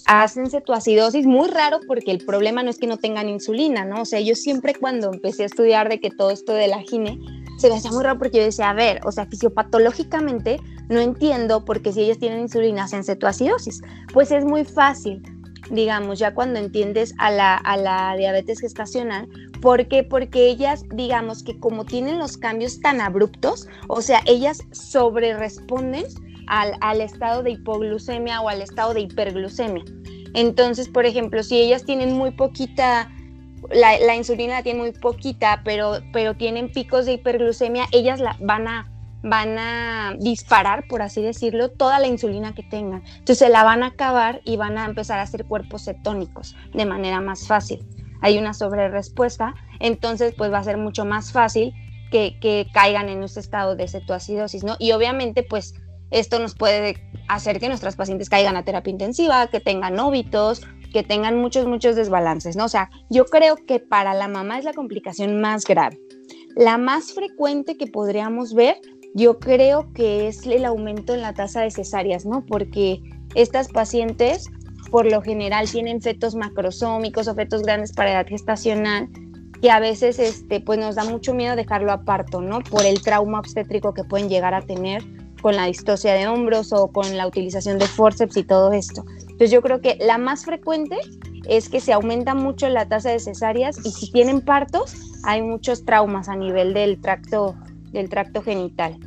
hacen 0.06 0.48
cetoacidosis, 0.48 1.25
muy 1.25 1.50
raro 1.50 1.80
porque 1.88 2.12
el 2.12 2.24
problema 2.24 2.62
no 2.62 2.70
es 2.70 2.77
que 2.77 2.86
no 2.86 2.98
tengan 2.98 3.27
insulina, 3.30 3.84
¿no? 3.84 4.04
O 4.04 4.06
sea, 4.06 4.20
yo 4.20 4.36
siempre 4.36 4.75
cuando 4.75 5.12
empecé 5.12 5.42
a 5.42 5.48
estudiar 5.48 5.89
de 5.89 6.00
que 6.00 6.12
todo 6.12 6.30
esto 6.30 6.54
de 6.54 6.68
la 6.68 6.80
gine, 6.82 7.20
se 7.58 7.68
me 7.68 7.77
hacía 7.77 7.89
muy 7.92 8.04
raro 8.04 8.20
porque 8.20 8.38
yo 8.38 8.44
decía, 8.44 8.70
a 8.70 8.74
ver, 8.75 9.01
o 9.06 9.12
sea, 9.12 9.25
fisiopatológicamente 9.25 10.60
no 10.88 11.00
entiendo 11.00 11.65
por 11.65 11.82
qué 11.82 11.94
si 11.94 12.01
ellas 12.01 12.20
tienen 12.20 12.42
insulina 12.42 12.84
hacen 12.84 13.04
cetoacidosis. 13.04 13.82
Pues 14.13 14.30
es 14.30 14.46
muy 14.46 14.65
fácil, 14.65 15.24
digamos, 15.69 16.19
ya 16.19 16.34
cuando 16.34 16.60
entiendes 16.60 17.13
a 17.17 17.31
la, 17.31 17.55
a 17.55 17.77
la 17.77 18.15
diabetes 18.17 18.60
gestacional. 18.60 19.27
¿Por 19.62 19.88
qué? 19.88 20.03
Porque 20.03 20.48
ellas, 20.48 20.84
digamos 20.93 21.43
que 21.43 21.60
como 21.60 21.86
tienen 21.86 22.19
los 22.19 22.38
cambios 22.38 22.79
tan 22.79 23.01
abruptos, 23.01 23.67
o 23.88 24.01
sea, 24.01 24.22
ellas 24.25 24.60
sobre 24.72 25.36
responden 25.36 26.05
al, 26.48 26.74
al 26.81 27.01
estado 27.01 27.43
de 27.43 27.51
hipoglucemia 27.51 28.41
o 28.41 28.50
al 28.50 28.62
estado 28.62 28.93
de 28.93 29.01
hiperglucemia. 29.01 29.84
Entonces, 30.34 30.89
por 30.89 31.05
ejemplo, 31.05 31.41
si 31.43 31.57
ellas 31.57 31.86
tienen 31.86 32.13
muy 32.13 32.31
poquita, 32.31 33.10
la, 33.72 33.98
la 34.00 34.15
insulina 34.15 34.55
la 34.55 34.63
tienen 34.63 34.81
muy 34.81 34.91
poquita, 34.91 35.62
pero, 35.63 36.00
pero 36.12 36.36
tienen 36.36 36.72
picos 36.72 37.05
de 37.05 37.13
hiperglucemia, 37.13 37.86
ellas 37.91 38.19
la 38.19 38.38
van 38.41 38.67
a 38.67 38.91
van 39.25 39.58
a 39.58 40.15
disparar, 40.20 40.88
por 40.88 41.01
así 41.01 41.22
decirlo, 41.22 41.72
toda 41.72 42.00
la 42.00 42.08
insulina 42.08 42.53
que 42.53 42.62
tengan. 42.62 43.03
Entonces 43.08 43.39
se 43.39 43.50
la 43.50 43.63
van 43.63 43.82
a 43.82 43.88
acabar 43.88 44.39
y 44.46 44.55
van 44.55 44.77
a 44.77 44.86
empezar 44.86 45.20
a 45.20 45.24
hacer 45.24 45.46
cuerpos 45.46 45.86
cetónicos 45.86 46.55
de 46.74 46.86
manera 46.86 47.20
más 47.22 47.48
fácil. 47.48 47.84
Hay 48.22 48.38
una 48.38 48.53
sobrerespuesta, 48.53 49.55
entonces 49.79 50.36
pues 50.38 50.53
va 50.53 50.60
a 50.60 50.63
ser 50.63 50.77
mucho 50.77 51.05
más 51.05 51.32
fácil 51.32 51.74
que, 52.12 52.38
que 52.39 52.67
caigan 52.72 53.10
en 53.10 53.24
ese 53.24 53.39
estado 53.39 53.75
de 53.75 53.88
cetoacidosis, 53.88 54.63
¿no? 54.63 54.75
Y 54.77 54.91
obviamente 54.91 55.41
pues 55.41 55.74
esto 56.12 56.38
nos 56.38 56.53
puede 56.53 56.96
hacer 57.27 57.60
que 57.60 57.67
nuestras 57.67 57.96
pacientes 57.96 58.29
caigan 58.29 58.55
a 58.55 58.63
terapia 58.63 58.91
intensiva, 58.91 59.48
que 59.48 59.60
tengan 59.60 60.00
óbitos, 60.00 60.62
que 60.94 61.01
tengan 61.01 61.41
muchos, 61.41 61.65
muchos 61.65 61.96
desbalances, 61.96 62.55
¿no? 62.55 62.65
O 62.65 62.70
sea, 62.70 62.91
yo 63.10 63.25
creo 63.25 63.55
que 63.55 63.79
para 63.79 64.13
la 64.13 64.27
mamá 64.27 64.60
es 64.60 64.65
la 64.65 64.74
complicación 64.74 65.41
más 65.41 65.65
grave. 65.65 66.00
La 66.55 66.77
más 66.77 67.12
frecuente 67.12 67.75
que 67.75 67.88
podríamos 67.88 68.53
ver 68.53 68.77
yo 69.15 69.39
creo 69.39 69.91
que 69.93 70.27
es 70.27 70.45
el 70.45 70.65
aumento 70.65 71.13
en 71.13 71.22
la 71.22 71.34
tasa 71.34 71.62
de 71.62 71.72
cesáreas, 71.72 72.25
¿no? 72.25 72.45
Porque 72.45 73.01
estas 73.34 73.69
pacientes 73.69 74.50
por 74.91 75.10
lo 75.10 75.22
general 75.22 75.69
tienen 75.69 76.01
fetos 76.01 76.36
macrosómicos 76.36 77.29
o 77.29 77.34
fetos 77.34 77.63
grandes 77.63 77.93
para 77.93 78.12
edad 78.12 78.27
gestacional 78.27 79.10
que 79.62 79.72
a 79.72 79.79
veces 79.79 80.19
este, 80.19 80.60
pues 80.60 80.77
nos 80.79 80.95
da 80.95 81.05
mucho 81.05 81.34
miedo 81.34 81.55
dejarlo 81.55 81.93
a 81.93 82.03
parto, 82.03 82.41
¿no? 82.41 82.60
Por 82.60 82.86
el 82.86 83.01
trauma 83.01 83.39
obstétrico 83.39 83.93
que 83.93 84.03
pueden 84.03 84.27
llegar 84.27 84.53
a 84.53 84.62
tener 84.62 85.01
con 85.41 85.55
la 85.55 85.65
distosia 85.65 86.13
de 86.13 86.27
hombros 86.27 86.74
o 86.74 86.89
con 86.89 87.15
la 87.15 87.25
utilización 87.25 87.79
de 87.79 87.88
forceps 87.88 88.36
y 88.36 88.43
todo 88.43 88.74
esto. 88.74 89.05
Entonces 89.22 89.50
yo 89.50 89.62
creo 89.62 89.79
que 89.79 89.98
la 90.01 90.17
más 90.17 90.43
frecuente 90.43 90.98
es 91.48 91.69
que 91.69 91.79
se 91.79 91.93
aumenta 91.93 92.36
mucho 92.36 92.67
la 92.67 92.89
tasa 92.89 93.12
de 93.12 93.19
cesáreas 93.19 93.77
y 93.86 93.91
si 93.91 94.12
tienen 94.12 94.41
partos 94.41 94.93
hay 95.24 95.41
muchos 95.41 95.86
traumas 95.86 96.27
a 96.27 96.36
nivel 96.36 96.74
del 96.74 97.00
tracto 97.00 97.55
del 97.96 98.10
tracto 98.10 98.42
genital. 98.42 98.98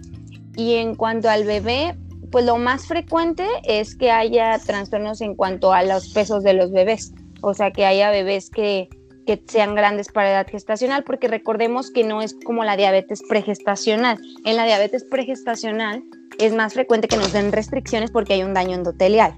Y 0.56 0.74
en 0.74 0.94
cuanto 0.94 1.30
al 1.30 1.44
bebé, 1.44 1.96
pues 2.30 2.44
lo 2.44 2.56
más 2.56 2.86
frecuente 2.86 3.46
es 3.64 3.94
que 3.94 4.10
haya 4.10 4.58
trastornos 4.58 5.20
en 5.20 5.34
cuanto 5.34 5.72
a 5.72 5.82
los 5.82 6.08
pesos 6.08 6.42
de 6.42 6.52
los 6.52 6.72
bebés, 6.72 7.12
o 7.40 7.54
sea, 7.54 7.70
que 7.70 7.86
haya 7.86 8.10
bebés 8.10 8.50
que, 8.50 8.88
que 9.26 9.42
sean 9.46 9.74
grandes 9.74 10.08
para 10.08 10.30
edad 10.30 10.46
gestacional, 10.48 11.04
porque 11.04 11.28
recordemos 11.28 11.90
que 11.90 12.04
no 12.04 12.22
es 12.22 12.34
como 12.44 12.64
la 12.64 12.76
diabetes 12.76 13.22
pregestacional. 13.28 14.18
En 14.44 14.56
la 14.56 14.64
diabetes 14.64 15.04
pregestacional 15.04 16.02
es 16.38 16.54
más 16.54 16.74
frecuente 16.74 17.08
que 17.08 17.16
nos 17.16 17.32
den 17.32 17.52
restricciones 17.52 18.10
porque 18.10 18.34
hay 18.34 18.42
un 18.42 18.54
daño 18.54 18.74
endotelial, 18.74 19.34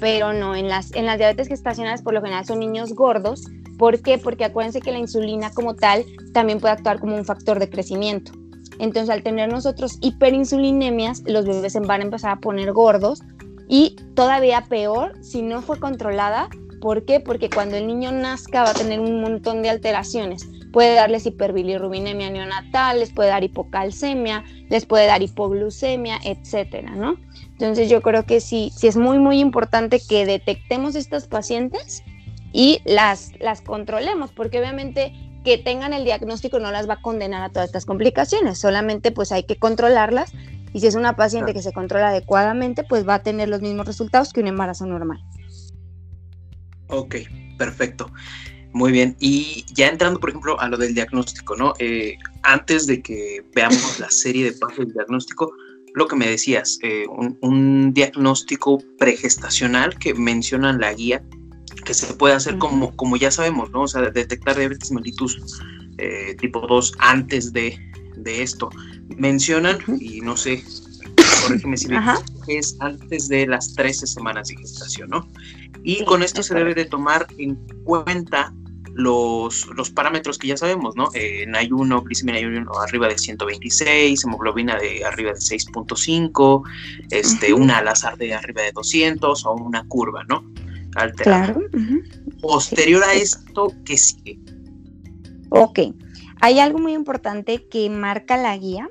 pero 0.00 0.32
no, 0.32 0.54
en 0.54 0.68
las, 0.68 0.92
en 0.94 1.06
las 1.06 1.18
diabetes 1.18 1.48
gestacionales 1.48 2.02
por 2.02 2.14
lo 2.14 2.20
general 2.20 2.44
son 2.44 2.60
niños 2.60 2.92
gordos. 2.94 3.44
¿Por 3.78 4.00
qué? 4.00 4.18
Porque 4.18 4.44
acuérdense 4.44 4.80
que 4.80 4.92
la 4.92 4.98
insulina 4.98 5.50
como 5.50 5.74
tal 5.74 6.04
también 6.32 6.60
puede 6.60 6.74
actuar 6.74 7.00
como 7.00 7.16
un 7.16 7.24
factor 7.24 7.58
de 7.58 7.68
crecimiento. 7.68 8.32
Entonces, 8.78 9.10
al 9.10 9.22
tener 9.22 9.50
nosotros 9.50 9.98
hiperinsulinemias, 10.00 11.22
los 11.26 11.46
bebés 11.46 11.78
van 11.80 12.00
a 12.00 12.04
empezar 12.04 12.32
a 12.32 12.40
poner 12.40 12.72
gordos 12.72 13.22
y 13.68 13.96
todavía 14.14 14.66
peor 14.68 15.12
si 15.22 15.42
no 15.42 15.62
fue 15.62 15.78
controlada. 15.78 16.48
¿Por 16.80 17.04
qué? 17.04 17.20
Porque 17.20 17.48
cuando 17.48 17.76
el 17.76 17.86
niño 17.86 18.10
nazca 18.10 18.64
va 18.64 18.70
a 18.70 18.74
tener 18.74 18.98
un 18.98 19.20
montón 19.20 19.62
de 19.62 19.70
alteraciones. 19.70 20.48
Puede 20.72 20.94
darles 20.94 21.26
hiperbilirrubinemia 21.26 22.30
neonatal, 22.30 22.98
les 22.98 23.12
puede 23.12 23.28
dar 23.28 23.44
hipocalcemia, 23.44 24.44
les 24.68 24.84
puede 24.84 25.06
dar 25.06 25.22
hipoglucemia, 25.22 26.18
etcétera, 26.24 26.96
¿no? 26.96 27.16
Entonces 27.52 27.88
yo 27.88 28.02
creo 28.02 28.24
que 28.24 28.40
sí, 28.40 28.72
sí 28.74 28.88
es 28.88 28.96
muy, 28.96 29.18
muy 29.18 29.38
importante 29.38 30.00
que 30.06 30.26
detectemos 30.26 30.96
estas 30.96 31.28
pacientes 31.28 32.02
y 32.52 32.80
las, 32.84 33.30
las 33.38 33.60
controlemos, 33.60 34.32
porque 34.32 34.58
obviamente 34.58 35.12
que 35.44 35.58
tengan 35.58 35.92
el 35.92 36.04
diagnóstico 36.04 36.58
no 36.58 36.70
las 36.70 36.88
va 36.88 36.94
a 36.94 37.02
condenar 37.02 37.42
a 37.42 37.48
todas 37.50 37.66
estas 37.66 37.86
complicaciones, 37.86 38.58
solamente 38.58 39.12
pues 39.12 39.32
hay 39.32 39.44
que 39.44 39.56
controlarlas 39.56 40.32
y 40.72 40.80
si 40.80 40.86
es 40.86 40.94
una 40.94 41.16
paciente 41.16 41.52
que 41.52 41.62
se 41.62 41.72
controla 41.72 42.08
adecuadamente, 42.08 42.84
pues 42.84 43.06
va 43.06 43.16
a 43.16 43.22
tener 43.22 43.48
los 43.48 43.60
mismos 43.60 43.86
resultados 43.86 44.32
que 44.32 44.40
un 44.40 44.46
embarazo 44.46 44.86
normal. 44.86 45.20
Ok, 46.88 47.16
perfecto. 47.58 48.10
Muy 48.72 48.90
bien. 48.90 49.16
Y 49.20 49.66
ya 49.74 49.88
entrando, 49.88 50.18
por 50.18 50.30
ejemplo, 50.30 50.58
a 50.58 50.68
lo 50.68 50.78
del 50.78 50.94
diagnóstico, 50.94 51.56
¿no? 51.56 51.74
Eh, 51.78 52.16
antes 52.42 52.86
de 52.86 53.02
que 53.02 53.44
veamos 53.54 54.00
la 54.00 54.10
serie 54.10 54.44
de 54.44 54.52
pasos 54.52 54.78
del 54.78 54.94
diagnóstico, 54.94 55.52
lo 55.94 56.08
que 56.08 56.16
me 56.16 56.26
decías, 56.26 56.78
eh, 56.82 57.04
un, 57.06 57.36
un, 57.42 57.92
diagnóstico 57.92 58.82
pregestacional 58.98 59.98
que 59.98 60.14
menciona 60.14 60.72
la 60.72 60.94
guía 60.94 61.22
que 61.82 61.94
se 61.94 62.12
puede 62.14 62.34
hacer 62.34 62.58
como, 62.58 62.94
como 62.96 63.16
ya 63.16 63.30
sabemos, 63.30 63.70
¿no? 63.70 63.82
O 63.82 63.88
sea, 63.88 64.02
detectar 64.02 64.56
diabetes 64.56 64.90
mellitus 64.90 65.60
eh, 65.98 66.34
tipo 66.40 66.60
2 66.66 66.94
antes 66.98 67.52
de, 67.52 67.78
de 68.16 68.42
esto. 68.42 68.70
Mencionan, 69.16 69.78
y 70.00 70.20
no 70.20 70.36
sé, 70.36 70.64
corrígeme 71.42 71.76
si 71.76 71.88
me 71.88 71.98
es 72.48 72.76
antes 72.80 73.28
de 73.28 73.46
las 73.46 73.74
13 73.74 74.06
semanas 74.06 74.48
de 74.48 74.56
gestación, 74.56 75.10
¿no? 75.10 75.28
Y 75.82 76.04
con 76.04 76.22
esto 76.22 76.42
se 76.42 76.54
debe 76.54 76.74
de 76.74 76.84
tomar 76.84 77.26
en 77.38 77.56
cuenta 77.84 78.52
los, 78.94 79.66
los 79.74 79.90
parámetros 79.90 80.38
que 80.38 80.48
ya 80.48 80.56
sabemos, 80.56 80.96
¿no? 80.96 81.08
Eh, 81.14 81.42
en 81.42 81.56
ayuno, 81.56 82.02
glicemia 82.02 82.38
en 82.38 82.52
ayuno 82.52 82.72
arriba 82.80 83.08
de 83.08 83.18
126, 83.18 84.24
hemoglobina 84.24 84.76
de 84.76 85.04
arriba 85.04 85.32
de 85.32 85.38
6.5, 85.38 86.62
este, 87.10 87.52
una 87.52 87.78
al 87.78 87.88
azar 87.88 88.16
de 88.18 88.34
arriba 88.34 88.62
de 88.62 88.72
200 88.72 89.46
o 89.46 89.52
una 89.54 89.84
curva, 89.88 90.24
¿no? 90.28 90.44
Claro. 91.16 91.60
Posterior 92.40 93.02
a 93.04 93.14
esto, 93.14 93.72
¿qué 93.84 93.96
sigue? 93.96 94.38
Ok. 95.50 95.80
Hay 96.40 96.58
algo 96.58 96.78
muy 96.78 96.92
importante 96.92 97.66
que 97.68 97.88
marca 97.88 98.36
la 98.36 98.56
guía, 98.56 98.88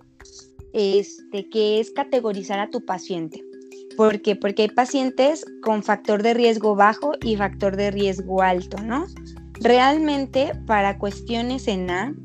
este, 0.73 1.49
que 1.49 1.79
es 1.79 1.91
categorizar 1.91 2.59
a 2.59 2.69
tu 2.69 2.85
paciente. 2.85 3.43
¿Por 3.97 4.21
qué? 4.21 4.35
Porque 4.35 4.63
hay 4.63 4.69
pacientes 4.69 5.45
con 5.61 5.83
factor 5.83 6.23
de 6.23 6.33
riesgo 6.33 6.75
bajo 6.75 7.11
y 7.21 7.35
factor 7.35 7.75
de 7.75 7.91
riesgo 7.91 8.41
alto, 8.41 8.81
¿no? 8.81 9.05
Realmente, 9.59 10.53
para 10.65 10.97
cuestiones 10.97 11.67
en 11.67 11.89
A, 11.89 12.15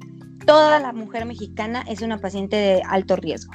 toda 0.46 0.78
la 0.78 0.92
mujer 0.92 1.26
mexicana 1.26 1.84
es 1.88 2.02
una 2.02 2.18
paciente 2.18 2.56
de 2.56 2.82
alto 2.88 3.16
riesgo. 3.16 3.52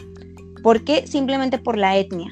¿Por 0.61 0.83
qué? 0.83 1.07
Simplemente 1.07 1.57
por 1.57 1.77
la 1.77 1.97
etnia 1.97 2.31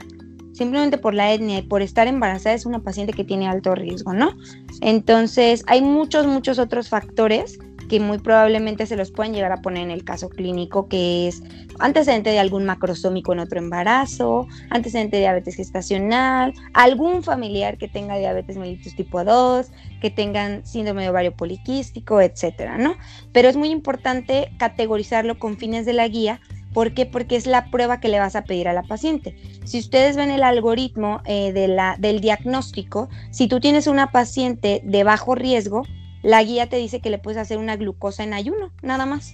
simplemente 0.59 0.97
por 0.97 1.13
la 1.13 1.31
etnia 1.31 1.59
y 1.59 1.61
por 1.61 1.81
estar 1.81 2.07
embarazada 2.07 2.53
es 2.53 2.65
una 2.65 2.79
paciente 2.79 3.13
que 3.13 3.23
tiene 3.23 3.47
alto 3.47 3.75
riesgo, 3.75 4.11
¿no? 4.11 4.35
Entonces, 4.81 5.63
hay 5.67 5.81
muchos, 5.81 6.27
muchos 6.27 6.59
otros 6.59 6.89
factores 6.89 7.59
que 7.87 8.01
muy 8.01 8.19
probablemente 8.19 8.85
se 8.85 8.97
los 8.97 9.09
pueden 9.09 9.33
llegar 9.33 9.53
a 9.53 9.61
poner 9.61 9.83
en 9.83 9.91
el 9.91 10.03
caso 10.03 10.27
clínico, 10.27 10.89
que 10.89 11.29
es 11.29 11.41
antecedente 11.79 12.29
de 12.29 12.39
algún 12.39 12.65
macrosómico 12.65 13.31
en 13.31 13.39
otro 13.39 13.57
embarazo, 13.57 14.47
antecedente 14.69 15.15
de 15.15 15.21
diabetes 15.21 15.55
gestacional, 15.55 16.53
algún 16.73 17.23
familiar 17.23 17.77
que 17.77 17.87
tenga 17.87 18.17
diabetes 18.17 18.57
mellitus 18.57 18.97
tipo 18.97 19.23
2, 19.23 19.71
que 20.01 20.11
tengan 20.11 20.65
síndrome 20.65 21.03
de 21.03 21.09
ovario 21.09 21.33
poliquístico, 21.33 22.19
etcétera, 22.19 22.77
¿no? 22.77 22.95
Pero 23.31 23.47
es 23.47 23.55
muy 23.55 23.69
importante 23.69 24.51
categorizarlo 24.59 25.39
con 25.39 25.57
fines 25.57 25.85
de 25.85 25.93
la 25.93 26.07
guía 26.09 26.41
¿Por 26.73 26.93
qué? 26.93 27.05
Porque 27.05 27.35
es 27.35 27.47
la 27.47 27.69
prueba 27.71 27.99
que 27.99 28.09
le 28.09 28.19
vas 28.19 28.35
a 28.35 28.43
pedir 28.43 28.67
a 28.67 28.73
la 28.73 28.83
paciente. 28.83 29.35
Si 29.65 29.79
ustedes 29.79 30.15
ven 30.15 30.29
el 30.29 30.43
algoritmo 30.43 31.21
eh, 31.25 31.51
de 31.51 31.67
la, 31.67 31.95
del 31.99 32.21
diagnóstico, 32.21 33.09
si 33.31 33.47
tú 33.47 33.59
tienes 33.59 33.87
una 33.87 34.11
paciente 34.11 34.81
de 34.83 35.03
bajo 35.03 35.35
riesgo, 35.35 35.83
la 36.21 36.43
guía 36.43 36.67
te 36.67 36.77
dice 36.77 36.99
que 36.99 37.09
le 37.09 37.17
puedes 37.17 37.39
hacer 37.39 37.57
una 37.57 37.75
glucosa 37.75 38.23
en 38.23 38.33
ayuno, 38.33 38.71
nada 38.81 39.05
más. 39.05 39.33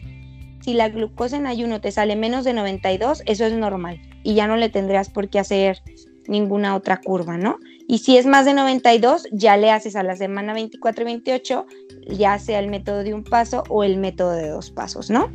Si 0.62 0.74
la 0.74 0.90
glucosa 0.90 1.38
en 1.38 1.48
ayuno 1.48 1.82
te 1.82 1.92
sale 1.92 2.16
menos 2.16 2.44
de 2.44 2.54
92, 2.54 3.24
eso 3.26 3.46
es 3.46 3.54
normal 3.54 4.02
y 4.24 4.34
ya 4.34 4.48
no 4.48 4.58
le 4.58 4.70
tendrías 4.70 5.10
por 5.10 5.30
qué 5.30 5.40
hacer 5.40 5.82
ninguna 6.28 6.76
otra 6.76 6.98
curva, 6.98 7.38
¿no? 7.38 7.60
Y 7.88 8.00
si 8.00 8.18
es 8.18 8.26
más 8.26 8.46
de 8.46 8.56
92, 8.56 9.28
ya 9.32 9.58
le 9.58 9.70
haces 9.70 9.96
a 9.96 10.02
la 10.02 10.16
semana 10.16 10.54
24 10.54 11.04
y 11.04 11.06
28, 11.06 11.66
ya 12.08 12.40
sea 12.40 12.60
el 12.60 12.68
método 12.70 13.04
de 13.04 13.14
un 13.14 13.24
paso 13.24 13.64
o 13.70 13.84
el 13.84 13.98
método 13.98 14.32
de 14.32 14.50
dos 14.50 14.72
pasos, 14.72 15.12
¿no? 15.12 15.30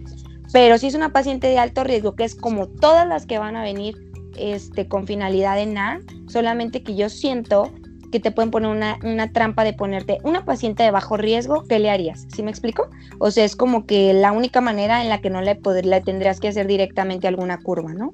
Pero 0.53 0.79
si 0.79 0.89
es 0.89 0.95
una 0.95 1.13
paciente 1.13 1.47
de 1.47 1.59
alto 1.59 1.85
riesgo, 1.85 2.15
que 2.15 2.25
es 2.25 2.35
como 2.35 2.67
todas 2.67 3.07
las 3.07 3.27
que 3.27 3.39
van 3.39 3.57
a 3.57 3.63
venir 3.63 3.97
este, 4.37 4.89
con 4.89 5.07
finalidad 5.07 5.57
de 5.57 5.67
NAR, 5.67 6.01
solamente 6.29 6.83
que 6.83 6.95
yo 6.95 7.09
siento 7.09 7.71
que 8.11 8.21
te 8.21 8.33
pueden 8.33 8.51
poner 8.51 8.71
una, 9.03 9.33
trampa 9.33 9.65
de 9.65 9.73
ponerte 9.73 10.19
una 10.25 10.45
paciente 10.45 10.83
de 10.83 10.91
bajo 10.91 11.17
riesgo, 11.17 11.65
¿qué 11.69 11.79
le 11.79 11.91
harías? 11.91 12.27
¿Sí 12.35 12.43
me 12.43 12.51
explico? 12.51 12.89
O 13.19 13.31
sea, 13.31 13.45
es 13.45 13.55
como 13.55 13.87
que 13.87 14.13
la 14.13 14.33
única 14.33 14.61
manera 14.61 15.03
en 15.03 15.09
la 15.09 15.21
que 15.21 15.31
no 15.31 15.41
le, 15.43 15.61
le 15.85 16.01
tendrías 16.01 16.41
que 16.41 16.49
hacer 16.49 16.67
directamente 16.67 17.29
alguna 17.29 17.59
curva, 17.59 17.93
¿no? 17.93 18.13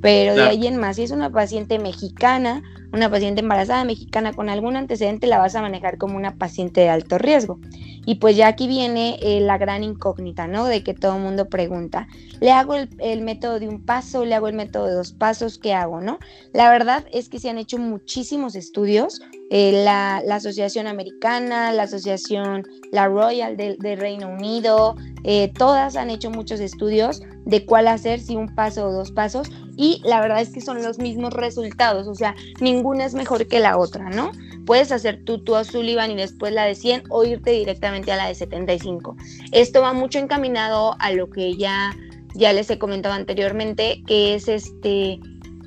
Pero 0.00 0.34
de 0.34 0.42
ahí 0.42 0.66
en 0.66 0.76
más, 0.76 0.96
si 0.96 1.02
es 1.02 1.10
una 1.10 1.30
paciente 1.30 1.78
mexicana 1.78 2.62
una 2.92 3.10
paciente 3.10 3.42
embarazada 3.42 3.84
mexicana 3.84 4.32
con 4.32 4.48
algún 4.48 4.76
antecedente 4.76 5.26
la 5.26 5.38
vas 5.38 5.54
a 5.54 5.62
manejar 5.62 5.98
como 5.98 6.16
una 6.16 6.36
paciente 6.36 6.80
de 6.82 6.88
alto 6.88 7.18
riesgo. 7.18 7.58
Y 8.06 8.14
pues 8.14 8.36
ya 8.36 8.48
aquí 8.48 8.66
viene 8.66 9.18
eh, 9.20 9.40
la 9.40 9.58
gran 9.58 9.84
incógnita, 9.84 10.46
¿no? 10.46 10.64
De 10.64 10.82
que 10.82 10.94
todo 10.94 11.16
el 11.16 11.22
mundo 11.22 11.50
pregunta, 11.50 12.08
¿le 12.40 12.50
hago 12.50 12.74
el, 12.74 13.20
método 13.20 13.60
de 13.60 13.68
un 13.68 13.84
paso? 13.84 14.24
¿Le 14.24 14.34
hago 14.34 14.48
el 14.48 14.54
método 14.54 14.86
de 14.86 14.94
dos 14.94 15.12
pasos? 15.12 15.58
¿Qué 15.58 15.74
hago, 15.74 16.00
no? 16.00 16.18
La 16.54 16.70
verdad 16.70 17.04
es 17.12 17.28
que 17.28 17.38
se 17.38 17.50
han 17.50 17.58
hecho 17.58 17.76
muchísimos 17.76 18.54
estudios, 18.54 19.20
eh, 19.50 19.82
la, 19.84 20.22
Asociación 20.38 20.86
Americana, 20.86 21.72
la 21.72 21.82
Asociación, 21.82 22.62
la 22.92 23.08
Royal 23.08 23.56
del 23.56 23.76
de 23.76 23.96
Reino 23.96 24.30
Unido, 24.30 24.96
eh, 25.24 25.52
todas 25.58 25.96
han 25.96 26.08
hecho 26.10 26.30
muchos 26.30 26.60
estudios 26.60 27.20
de 27.48 27.64
cuál 27.64 27.88
hacer, 27.88 28.20
si 28.20 28.36
un 28.36 28.54
paso 28.54 28.86
o 28.86 28.92
dos 28.92 29.10
pasos, 29.10 29.48
y 29.74 30.02
la 30.04 30.20
verdad 30.20 30.42
es 30.42 30.50
que 30.50 30.60
son 30.60 30.82
los 30.82 30.98
mismos 30.98 31.32
resultados, 31.32 32.06
o 32.06 32.14
sea, 32.14 32.34
ninguna 32.60 33.06
es 33.06 33.14
mejor 33.14 33.48
que 33.48 33.58
la 33.58 33.78
otra, 33.78 34.10
¿no? 34.10 34.32
Puedes 34.66 34.92
hacer 34.92 35.24
tú 35.24 35.38
tu 35.38 35.54
Sullivan 35.64 36.10
y 36.10 36.16
después 36.16 36.52
la 36.52 36.66
de 36.66 36.74
100 36.74 37.04
o 37.08 37.24
irte 37.24 37.52
directamente 37.52 38.12
a 38.12 38.16
la 38.16 38.28
de 38.28 38.34
75. 38.34 39.16
Esto 39.52 39.80
va 39.80 39.94
mucho 39.94 40.18
encaminado 40.18 40.94
a 40.98 41.10
lo 41.12 41.30
que 41.30 41.56
ya, 41.56 41.96
ya 42.34 42.52
les 42.52 42.68
he 42.68 42.78
comentado 42.78 43.14
anteriormente, 43.14 44.02
que 44.06 44.34
es 44.34 44.46
este, 44.46 45.18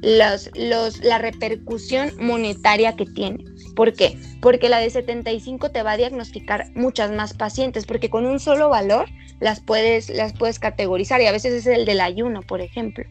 los, 0.04 0.52
los, 0.56 1.04
la 1.04 1.18
repercusión 1.18 2.12
monetaria 2.20 2.96
que 2.96 3.08
tiene. 3.08 3.44
¿Por 3.76 3.94
qué? 3.94 4.18
Porque 4.42 4.70
la 4.70 4.80
de 4.80 4.90
75 4.90 5.72
te 5.72 5.84
va 5.84 5.92
a 5.92 5.98
diagnosticar 5.98 6.72
muchas 6.76 7.12
más 7.12 7.34
pacientes, 7.34 7.86
porque 7.86 8.10
con 8.10 8.26
un 8.26 8.40
solo 8.40 8.70
valor 8.70 9.08
las 9.40 9.60
puedes, 9.60 10.10
las 10.10 10.34
puedes 10.34 10.60
categorizar 10.60 11.22
y 11.22 11.26
a 11.26 11.32
veces 11.32 11.54
es 11.54 11.68
el 11.68 11.86
del 11.86 12.02
ayuno, 12.02 12.42
por 12.42 12.62
ejemplo. 12.62 13.06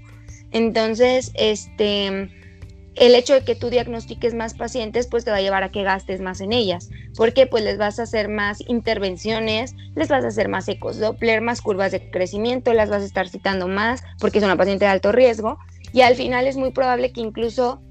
Entonces, 0.52 1.32
este, 1.34 2.30
el 2.96 3.14
hecho 3.14 3.34
de 3.34 3.44
que 3.44 3.54
tú 3.54 3.70
diagnostiques 3.70 4.34
más 4.34 4.54
pacientes, 4.54 5.06
pues 5.06 5.24
te 5.24 5.30
va 5.30 5.38
a 5.38 5.42
llevar 5.42 5.62
a 5.62 5.70
que 5.70 5.82
gastes 5.82 6.20
más 6.20 6.40
en 6.40 6.52
ellas. 6.52 6.90
porque 7.16 7.46
Pues 7.46 7.64
les 7.64 7.78
vas 7.78 7.98
a 7.98 8.02
hacer 8.02 8.28
más 8.28 8.62
intervenciones, 8.68 9.74
les 9.94 10.08
vas 10.08 10.24
a 10.24 10.28
hacer 10.28 10.48
más 10.48 10.68
ecos 10.68 10.98
Doppler, 10.98 11.40
más 11.40 11.62
curvas 11.62 11.92
de 11.92 12.10
crecimiento, 12.10 12.72
las 12.74 12.90
vas 12.90 13.02
a 13.02 13.06
estar 13.06 13.28
citando 13.28 13.68
más 13.68 14.02
porque 14.18 14.38
es 14.38 14.44
una 14.44 14.56
paciente 14.56 14.84
de 14.84 14.90
alto 14.90 15.12
riesgo. 15.12 15.58
Y 15.92 16.02
al 16.02 16.14
final 16.14 16.46
es 16.46 16.56
muy 16.56 16.70
probable 16.72 17.12
que 17.12 17.20
incluso 17.20 17.82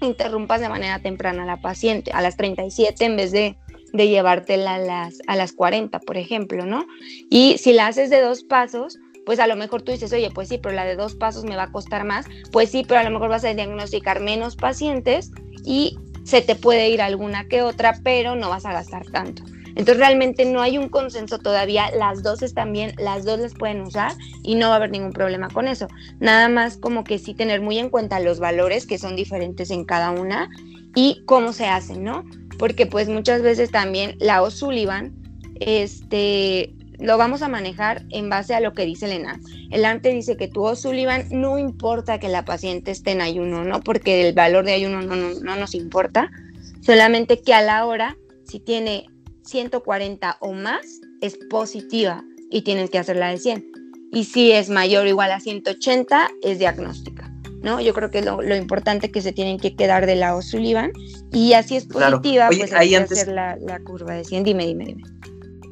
interrumpas 0.00 0.60
de 0.60 0.68
manera 0.68 1.00
temprana 1.00 1.42
a 1.42 1.46
la 1.46 1.60
paciente, 1.60 2.10
a 2.12 2.22
las 2.22 2.36
37 2.36 3.04
en 3.04 3.16
vez 3.16 3.32
de, 3.32 3.56
de 3.92 4.08
llevártela 4.08 4.74
a 4.74 4.78
las, 4.78 5.18
a 5.26 5.36
las 5.36 5.52
40, 5.52 6.00
por 6.00 6.16
ejemplo, 6.16 6.66
¿no? 6.66 6.86
Y 7.30 7.58
si 7.58 7.72
la 7.72 7.86
haces 7.86 8.10
de 8.10 8.20
dos 8.20 8.44
pasos, 8.44 8.98
pues 9.26 9.40
a 9.40 9.46
lo 9.46 9.56
mejor 9.56 9.82
tú 9.82 9.92
dices, 9.92 10.12
oye, 10.12 10.30
pues 10.32 10.48
sí, 10.48 10.58
pero 10.58 10.74
la 10.74 10.84
de 10.84 10.96
dos 10.96 11.14
pasos 11.14 11.44
me 11.44 11.56
va 11.56 11.64
a 11.64 11.72
costar 11.72 12.04
más, 12.04 12.26
pues 12.50 12.70
sí, 12.70 12.84
pero 12.86 13.00
a 13.00 13.04
lo 13.04 13.10
mejor 13.10 13.28
vas 13.28 13.44
a 13.44 13.52
diagnosticar 13.52 14.20
menos 14.20 14.56
pacientes 14.56 15.30
y 15.64 15.98
se 16.24 16.40
te 16.42 16.54
puede 16.54 16.88
ir 16.90 17.02
alguna 17.02 17.46
que 17.46 17.62
otra, 17.62 18.00
pero 18.02 18.36
no 18.36 18.48
vas 18.48 18.64
a 18.64 18.72
gastar 18.72 19.04
tanto. 19.06 19.42
Entonces 19.78 19.98
realmente 19.98 20.44
no 20.44 20.60
hay 20.60 20.76
un 20.76 20.88
consenso 20.88 21.38
todavía, 21.38 21.88
las 21.96 22.24
dos 22.24 22.42
están 22.42 22.72
bien, 22.72 22.94
las 22.98 23.24
dos 23.24 23.38
las 23.38 23.54
pueden 23.54 23.80
usar 23.80 24.12
y 24.42 24.56
no 24.56 24.66
va 24.66 24.74
a 24.74 24.76
haber 24.76 24.90
ningún 24.90 25.12
problema 25.12 25.48
con 25.48 25.68
eso. 25.68 25.86
Nada 26.18 26.48
más 26.48 26.76
como 26.78 27.04
que 27.04 27.20
sí 27.20 27.32
tener 27.32 27.60
muy 27.60 27.78
en 27.78 27.88
cuenta 27.88 28.18
los 28.18 28.40
valores 28.40 28.88
que 28.88 28.98
son 28.98 29.14
diferentes 29.14 29.70
en 29.70 29.84
cada 29.84 30.10
una 30.10 30.50
y 30.96 31.22
cómo 31.26 31.52
se 31.52 31.66
hacen, 31.68 32.02
¿no? 32.02 32.24
Porque 32.58 32.86
pues 32.86 33.08
muchas 33.08 33.40
veces 33.40 33.70
también 33.70 34.16
la 34.18 34.42
O'Sullivan, 34.42 35.14
este, 35.60 36.74
lo 36.98 37.16
vamos 37.16 37.42
a 37.42 37.48
manejar 37.48 38.02
en 38.10 38.28
base 38.28 38.56
a 38.56 38.60
lo 38.60 38.72
que 38.72 38.84
dice 38.84 39.06
el. 39.06 39.24
El 39.70 40.02
dice 40.02 40.36
que 40.36 40.48
tu 40.48 40.64
O'Sullivan 40.64 41.26
no 41.30 41.56
importa 41.56 42.18
que 42.18 42.28
la 42.28 42.44
paciente 42.44 42.90
esté 42.90 43.12
en 43.12 43.20
ayuno, 43.20 43.62
¿no? 43.62 43.78
Porque 43.78 44.26
el 44.26 44.34
valor 44.34 44.64
de 44.64 44.72
ayuno 44.72 45.02
no, 45.02 45.14
no, 45.14 45.54
nos 45.54 45.76
importa, 45.76 46.32
solamente 46.80 47.40
que 47.42 47.54
a 47.54 47.62
la 47.62 47.86
hora, 47.86 48.16
si 48.44 48.58
tiene 48.58 49.06
140 49.48 50.36
o 50.40 50.52
más, 50.52 51.00
es 51.20 51.38
positiva 51.50 52.24
y 52.50 52.62
tienes 52.62 52.90
que 52.90 52.98
hacerla 52.98 53.28
de 53.28 53.38
100. 53.38 53.66
Y 54.12 54.24
si 54.24 54.52
es 54.52 54.70
mayor 54.70 55.06
o 55.06 55.08
igual 55.08 55.32
a 55.32 55.40
180, 55.40 56.28
es 56.42 56.58
diagnóstica. 56.58 57.30
¿no? 57.62 57.80
Yo 57.80 57.92
creo 57.92 58.10
que 58.10 58.22
lo, 58.22 58.40
lo 58.40 58.56
importante 58.56 59.10
que 59.10 59.20
se 59.20 59.32
tienen 59.32 59.58
que 59.58 59.74
quedar 59.74 60.06
de 60.06 60.16
la 60.16 60.36
O'Sullivan 60.36 60.92
y 61.32 61.54
así 61.54 61.76
es 61.76 61.86
positiva, 61.86 62.48
pues 62.48 62.72
hay 62.72 62.90
que 62.90 62.96
hacer 62.98 63.28
la, 63.28 63.56
la 63.56 63.80
curva 63.80 64.14
de 64.14 64.24
100. 64.24 64.44
Dime, 64.44 64.66
dime, 64.66 64.84
dime 64.84 65.02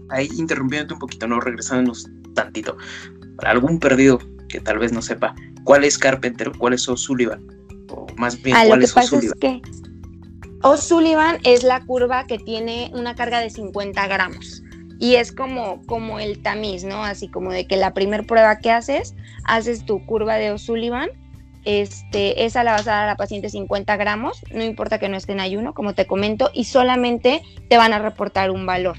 ahí 0.08 0.28
interrumpiéndote 0.36 0.94
un 0.94 1.00
poquito, 1.00 1.26
¿no? 1.26 1.40
Regresándonos 1.40 2.08
tantito. 2.34 2.76
Para 3.36 3.50
algún 3.52 3.78
perdido 3.78 4.18
que 4.48 4.60
tal 4.60 4.78
vez 4.78 4.92
no 4.92 5.02
sepa, 5.02 5.34
¿cuál 5.64 5.84
es 5.84 5.98
Carpenter? 5.98 6.52
¿Cuál 6.56 6.74
es 6.74 6.88
O'Sullivan? 6.88 7.44
O 7.90 8.06
más 8.16 8.40
bien, 8.42 8.56
ah, 8.56 8.64
¿cuál 8.66 8.82
es 8.82 8.96
O'Sullivan? 8.96 9.34
Es 9.34 9.40
que 9.40 9.62
O'Sullivan 10.62 11.38
es 11.44 11.62
la 11.62 11.80
curva 11.84 12.26
que 12.26 12.38
tiene 12.38 12.90
una 12.94 13.14
carga 13.14 13.40
de 13.40 13.50
50 13.50 14.06
gramos. 14.06 14.62
Y 14.98 15.16
es 15.16 15.30
como, 15.30 15.84
como 15.86 16.18
el 16.18 16.42
tamiz, 16.42 16.84
¿no? 16.84 17.04
Así 17.04 17.28
como 17.28 17.52
de 17.52 17.66
que 17.66 17.76
la 17.76 17.92
primera 17.92 18.22
prueba 18.22 18.58
que 18.58 18.70
haces, 18.70 19.14
haces 19.44 19.84
tu 19.84 20.04
curva 20.06 20.36
de 20.36 20.52
O'Sullivan 20.52 21.10
este, 21.66 22.44
esa 22.44 22.62
la 22.62 22.72
vas 22.72 22.86
a 22.86 22.92
dar 22.92 23.02
a 23.02 23.06
la 23.08 23.16
paciente 23.16 23.50
50 23.50 23.96
gramos, 23.96 24.40
no 24.52 24.62
importa 24.62 25.00
que 25.00 25.08
no 25.08 25.16
esté 25.16 25.32
en 25.32 25.40
ayuno, 25.40 25.74
como 25.74 25.94
te 25.94 26.06
comento, 26.06 26.48
y 26.54 26.64
solamente 26.64 27.42
te 27.68 27.76
van 27.76 27.92
a 27.92 27.98
reportar 27.98 28.52
un 28.52 28.66
valor 28.66 28.96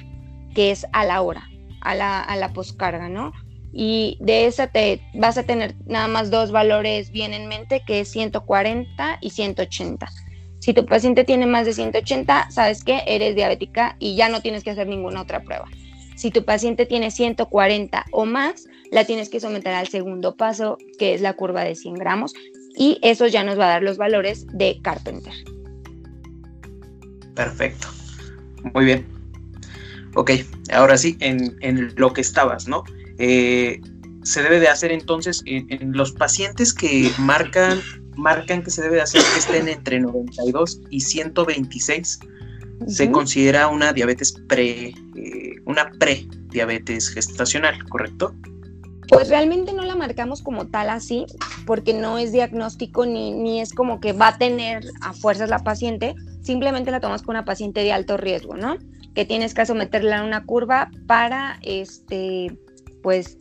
que 0.53 0.71
es 0.71 0.85
a 0.91 1.05
la 1.05 1.21
hora, 1.21 1.47
a 1.79 1.95
la, 1.95 2.21
a 2.21 2.35
la 2.35 2.49
poscarga, 2.49 3.07
¿no? 3.07 3.31
Y 3.71 4.17
de 4.19 4.47
esa 4.47 4.67
te 4.67 5.01
vas 5.13 5.37
a 5.37 5.43
tener 5.43 5.75
nada 5.85 6.09
más 6.09 6.29
dos 6.29 6.51
valores 6.51 7.09
bien 7.11 7.33
en 7.33 7.47
mente, 7.47 7.83
que 7.87 8.01
es 8.01 8.11
140 8.11 9.19
y 9.21 9.29
180. 9.29 10.09
Si 10.59 10.73
tu 10.73 10.85
paciente 10.85 11.23
tiene 11.23 11.45
más 11.45 11.65
de 11.65 11.73
180, 11.73 12.51
sabes 12.51 12.83
que 12.83 13.03
eres 13.07 13.35
diabética 13.35 13.95
y 13.99 14.15
ya 14.15 14.29
no 14.29 14.41
tienes 14.41 14.63
que 14.63 14.71
hacer 14.71 14.87
ninguna 14.87 15.21
otra 15.21 15.43
prueba. 15.43 15.67
Si 16.15 16.31
tu 16.31 16.43
paciente 16.43 16.85
tiene 16.85 17.11
140 17.11 18.05
o 18.11 18.25
más, 18.25 18.67
la 18.91 19.05
tienes 19.05 19.29
que 19.29 19.39
someter 19.39 19.73
al 19.73 19.87
segundo 19.87 20.35
paso, 20.35 20.77
que 20.97 21.13
es 21.13 21.21
la 21.21 21.33
curva 21.33 21.63
de 21.63 21.75
100 21.75 21.93
gramos, 21.95 22.33
y 22.75 22.99
eso 23.01 23.27
ya 23.27 23.43
nos 23.43 23.59
va 23.59 23.65
a 23.65 23.69
dar 23.69 23.83
los 23.83 23.97
valores 23.97 24.47
de 24.47 24.79
Carpenter. 24.81 25.33
Perfecto. 27.35 27.87
Muy 28.73 28.85
bien. 28.85 29.05
Ok, 30.15 30.31
ahora 30.73 30.97
sí, 30.97 31.17
en, 31.19 31.93
lo 31.95 32.13
que 32.13 32.21
estabas, 32.21 32.67
¿no? 32.67 32.83
Eh, 33.19 33.79
se 34.23 34.41
debe 34.41 34.59
de 34.59 34.67
hacer 34.67 34.91
entonces 34.91 35.43
en, 35.45 35.91
los 35.93 36.11
pacientes 36.11 36.73
que 36.73 37.11
marcan, 37.19 37.79
marcan 38.17 38.63
que 38.63 38.71
se 38.71 38.81
debe 38.81 38.95
de 38.95 39.01
hacer 39.03 39.21
que 39.33 39.39
estén 39.39 39.67
entre 39.69 39.99
92 39.99 40.81
y 40.89 41.01
126. 41.01 42.19
Se 42.87 43.11
considera 43.11 43.67
una 43.69 43.93
diabetes 43.93 44.33
pre, 44.47 44.89
eh, 45.15 45.55
una 45.65 45.89
pre-diabetes 45.99 47.09
gestacional, 47.09 47.83
¿correcto? 47.89 48.35
Pues 49.07 49.29
realmente 49.29 49.73
no 49.73 49.83
la 49.83 49.95
marcamos 49.95 50.41
como 50.41 50.67
tal 50.67 50.89
así, 50.89 51.25
porque 51.65 51.93
no 51.93 52.17
es 52.17 52.31
diagnóstico 52.33 53.05
ni, 53.05 53.31
ni 53.31 53.61
es 53.61 53.73
como 53.73 53.99
que 53.99 54.13
va 54.13 54.29
a 54.29 54.37
tener 54.37 54.83
a 55.01 55.13
fuerzas 55.13 55.49
la 55.49 55.59
paciente, 55.59 56.13
simplemente 56.41 56.91
la 56.91 56.99
tomas 56.99 57.21
con 57.21 57.35
una 57.35 57.45
paciente 57.45 57.81
de 57.81 57.93
alto 57.93 58.17
riesgo, 58.17 58.55
¿no? 58.57 58.77
que 59.17 59.25
tienes 59.25 59.55
que 59.55 59.65
someterla 59.65 60.19
a 60.19 60.23
una 60.23 60.45
curva 60.45 60.91
para, 61.07 61.57
este, 61.63 62.55
pues, 63.01 63.39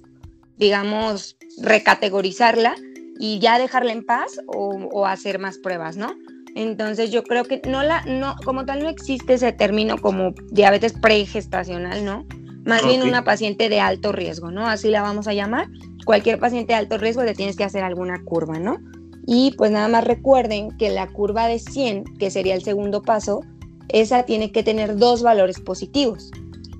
digamos, 0.57 1.37
recategorizarla 1.61 2.75
y 3.19 3.39
ya 3.39 3.59
dejarla 3.59 3.93
en 3.93 4.05
paz 4.05 4.41
o, 4.47 5.07
hacer 5.07 5.39
más 5.39 5.59
pruebas, 5.59 5.97
¿no? 5.97 6.15
Entonces 6.55 7.11
yo 7.11 7.23
creo 7.23 7.45
que 7.45 7.61
no 7.69 7.83
la, 7.83 8.03
no, 8.07 8.35
como 8.45 8.65
tal 8.65 8.83
no 8.83 8.89
existe 8.89 9.35
ese 9.35 9.53
término 9.53 9.99
como 9.99 10.33
diabetes 10.51 10.95
pregestacional, 10.95 12.05
¿no? 12.05 12.27
Más 12.65 12.85
bien 12.85 13.03
una 13.03 13.23
paciente 13.23 13.69
de 13.69 13.79
alto 13.79 14.11
riesgo, 14.11 14.51
¿no? 14.51 14.67
Así 14.67 14.89
la 14.89 15.03
vamos 15.03 15.29
a 15.29 15.35
llamar. 15.35 15.69
Cualquier 16.05 16.41
paciente 16.41 16.73
de 16.73 16.79
alto 16.79 16.99
riesgo 16.99 17.23
le 17.23 17.35
tienes 17.35 17.57
que 17.57 17.65
hacer 17.65 17.85
alguna 17.85 18.23
curva, 18.25 18.59
¿no? 18.59 18.79
Y 19.27 19.53
pues 19.57 19.71
nada 19.71 19.89
más 19.89 20.05
recuerden 20.05 20.77
que 20.77 20.91
la 20.91 21.09
curva 21.09 21.47
de 21.47 21.59
100, 21.59 22.05
que 22.19 22.31
sería 22.31 22.55
el 22.55 22.63
segundo 22.63 23.03
paso, 23.03 23.43
esa 23.89 24.25
tiene 24.25 24.51
que 24.51 24.63
tener 24.63 24.97
dos 24.97 25.23
valores 25.23 25.61
positivos. 25.61 26.31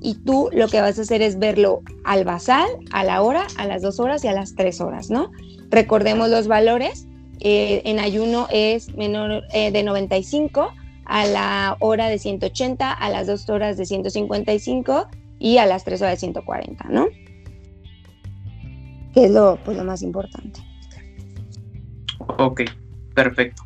Y 0.01 0.15
tú 0.25 0.49
lo 0.53 0.69
que 0.69 0.81
vas 0.81 0.99
a 0.99 1.03
hacer 1.03 1.23
es 1.23 1.39
verlo 1.39 1.83
al 2.05 2.25
basal, 2.25 2.69
a 2.93 3.05
la 3.05 3.23
hora, 3.23 3.47
a 3.57 3.67
las 3.67 3.83
dos 3.83 3.99
horas 3.99 4.25
y 4.25 4.29
a 4.29 4.33
las 4.33 4.55
tres 4.55 4.81
horas, 4.81 5.11
¿no? 5.11 5.31
Recordemos 5.71 6.31
los 6.31 6.49
valores. 6.49 7.07
Eh, 7.41 7.83
en 7.85 7.99
ayuno 7.99 8.49
es 8.51 8.95
menor 8.95 9.43
eh, 9.53 9.71
de 9.71 9.83
95, 9.83 10.73
a 11.05 11.27
la 11.27 11.77
hora 11.81 12.09
de 12.09 12.19
180, 12.19 12.93
a 12.93 13.11
las 13.11 13.27
dos 13.27 13.49
horas 13.49 13.77
de 13.77 13.85
155 13.85 15.09
y 15.39 15.59
a 15.59 15.67
las 15.67 15.85
tres 15.85 16.01
horas 16.01 16.15
de 16.15 16.21
140, 16.21 16.89
¿no? 16.89 17.07
Que 19.13 19.27
es 19.27 19.31
lo, 19.31 19.59
pues, 19.65 19.77
lo 19.77 19.85
más 19.85 20.03
importante. 20.03 20.61
Ok, 22.39 22.63
perfecto. 23.15 23.63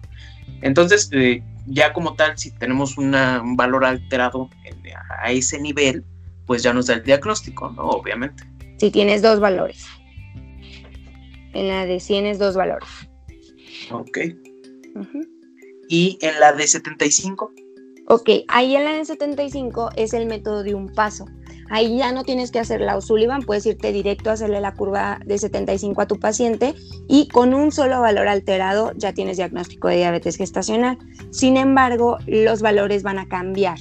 Entonces, 0.63 1.09
eh, 1.13 1.43
ya 1.67 1.93
como 1.93 2.15
tal, 2.15 2.37
si 2.37 2.51
tenemos 2.51 2.99
un 2.99 3.13
valor 3.57 3.85
alterado 3.85 4.51
a 5.23 5.31
ese 5.31 5.61
nivel, 5.61 6.05
pues 6.47 6.63
ya 6.63 6.73
nos 6.73 6.87
da 6.87 6.95
el 6.95 7.05
diagnóstico, 7.05 7.71
¿no? 7.71 7.89
Obviamente. 7.89 8.45
Si 8.79 8.91
tienes 8.91 9.23
dos 9.23 9.41
valores. 9.41 9.87
En 11.53 11.69
la 11.69 11.87
de 11.87 12.01
100 12.01 12.27
es 12.27 12.39
dos 12.39 12.57
valores. 12.57 12.89
Ok. 13.91 14.19
¿Y 15.89 16.19
en 16.21 16.41
la 16.41 16.53
de 16.53 16.67
75? 16.67 17.53
Ok, 18.09 18.29
ahí 18.49 18.75
en 18.75 18.85
la 18.85 18.95
de 18.95 19.05
75 19.05 19.91
es 19.97 20.15
el 20.15 20.27
método 20.27 20.63
de 20.63 20.75
un 20.75 20.89
paso. 20.89 21.27
Ahí 21.71 21.99
ya 21.99 22.11
no 22.11 22.25
tienes 22.25 22.51
que 22.51 22.59
hacer 22.59 22.81
la 22.81 22.97
O'Sullivan, 22.97 23.43
puedes 23.43 23.65
irte 23.65 23.93
directo 23.93 24.29
a 24.29 24.33
hacerle 24.33 24.61
la 24.61 24.75
curva 24.75 25.21
de 25.25 25.39
75 25.39 26.03
a 26.03 26.07
tu 26.09 26.19
paciente 26.19 26.75
y 27.09 27.29
con 27.29 27.55
un 27.55 27.71
solo 27.71 28.01
valor 28.01 28.27
alterado 28.27 28.93
ya 28.97 29.13
tienes 29.13 29.37
diagnóstico 29.37 29.87
de 29.87 29.99
diabetes 29.99 30.37
gestacional. 30.37 30.99
Sin 31.31 31.57
embargo, 31.57 32.19
los 32.27 32.61
valores 32.61 33.05
van 33.05 33.21
a 33.21 33.29
cambiar. 33.29 33.79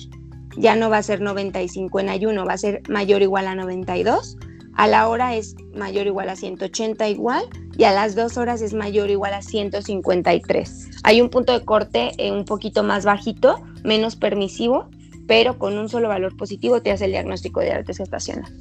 Ya 0.55 0.75
no 0.75 0.91
va 0.91 0.97
a 0.97 1.03
ser 1.03 1.21
95 1.21 1.99
en 1.99 2.10
ayuno, 2.10 2.45
va 2.45 2.53
a 2.53 2.58
ser 2.60 2.84
mayor 2.88 3.21
o 3.21 3.23
igual 3.23 3.47
a 3.47 3.55
92. 3.55 4.38
A 4.80 4.88
la 4.88 5.10
hora 5.10 5.36
es 5.36 5.58
mayor 5.76 6.06
o 6.06 6.08
igual 6.08 6.30
a 6.30 6.38
180 6.38 7.10
igual 7.10 7.44
y 7.78 7.84
a 7.84 7.92
las 7.92 8.15
dos 8.15 8.38
horas 8.38 8.62
es 8.62 8.74
mayor 8.74 9.10
o 9.10 9.12
igual 9.12 9.34
a 9.34 9.42
153. 9.42 10.88
Hay 11.04 11.20
un 11.20 11.30
punto 11.30 11.52
de 11.52 11.65
corte 11.65 12.12
eh, 12.18 12.32
un 12.32 12.46
poquito 12.46 12.82
más 12.82 13.04
bajito, 13.04 13.62
menos 13.84 14.15
permisivo, 14.15 14.89
pero 15.28 15.60
con 15.60 15.78
un 15.78 15.89
solo 15.89 16.08
valor 16.08 16.38
positivo 16.38 16.82
te 16.82 16.92
hace 16.92 17.04
el 17.04 17.12
diagnóstico 17.12 17.60
de 17.60 17.65
diabetes 17.65 17.98
gestacional. 17.98 18.54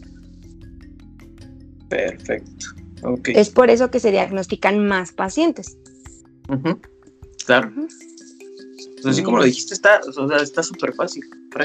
Perfecto. 1.88 2.66
Es 3.26 3.50
por 3.50 3.70
eso 3.70 3.92
que 3.92 4.00
se 4.00 4.11
diagnostican 4.11 4.85
más 4.88 5.12
pacientes. 5.12 5.78
Claro. 7.46 7.68
Entonces, 7.68 9.07
así 9.07 9.22
como 9.22 9.37
lo 9.37 9.44
dijiste, 9.44 9.72
está 9.72 10.00
está 10.42 10.64
súper 10.64 10.94
fácil. 10.94 11.22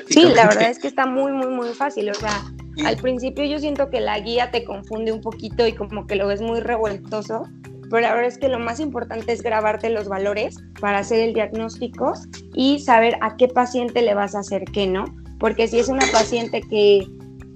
Sí, 0.09 0.25
la 0.25 0.45
verdad 0.45 0.69
es 0.69 0.77
que 0.77 0.89
está 0.89 1.07
muy, 1.07 1.31
muy, 1.31 1.47
muy 1.47 1.69
fácil. 1.69 2.11
O 2.11 2.13
sea, 2.13 2.53
al 2.85 2.97
principio 2.97 3.45
yo 3.45 3.59
siento 3.59 3.89
que 3.89 4.01
la 4.01 4.19
guía 4.19 4.51
te 4.51 4.63
confunde 4.63 5.11
un 5.11 5.21
poquito 5.21 5.65
y 5.67 5.73
como 5.73 6.07
que 6.07 6.15
lo 6.15 6.27
ves 6.27 6.41
muy 6.41 6.59
revueltoso, 6.59 7.43
pero 7.89 8.01
la 8.01 8.13
verdad 8.13 8.27
es 8.27 8.37
que 8.37 8.47
lo 8.47 8.59
más 8.59 8.79
importante 8.79 9.31
es 9.31 9.43
grabarte 9.43 9.89
los 9.89 10.07
valores 10.07 10.57
para 10.81 10.99
hacer 10.99 11.19
el 11.19 11.33
diagnóstico 11.33 12.13
y 12.55 12.79
saber 12.79 13.17
a 13.21 13.37
qué 13.37 13.47
paciente 13.47 14.01
le 14.01 14.15
vas 14.15 14.33
a 14.33 14.39
hacer 14.39 14.63
qué, 14.65 14.87
¿no? 14.87 15.05
Porque 15.39 15.67
si 15.67 15.77
es 15.77 15.89
una 15.89 16.05
paciente 16.11 16.61
que, 16.61 17.05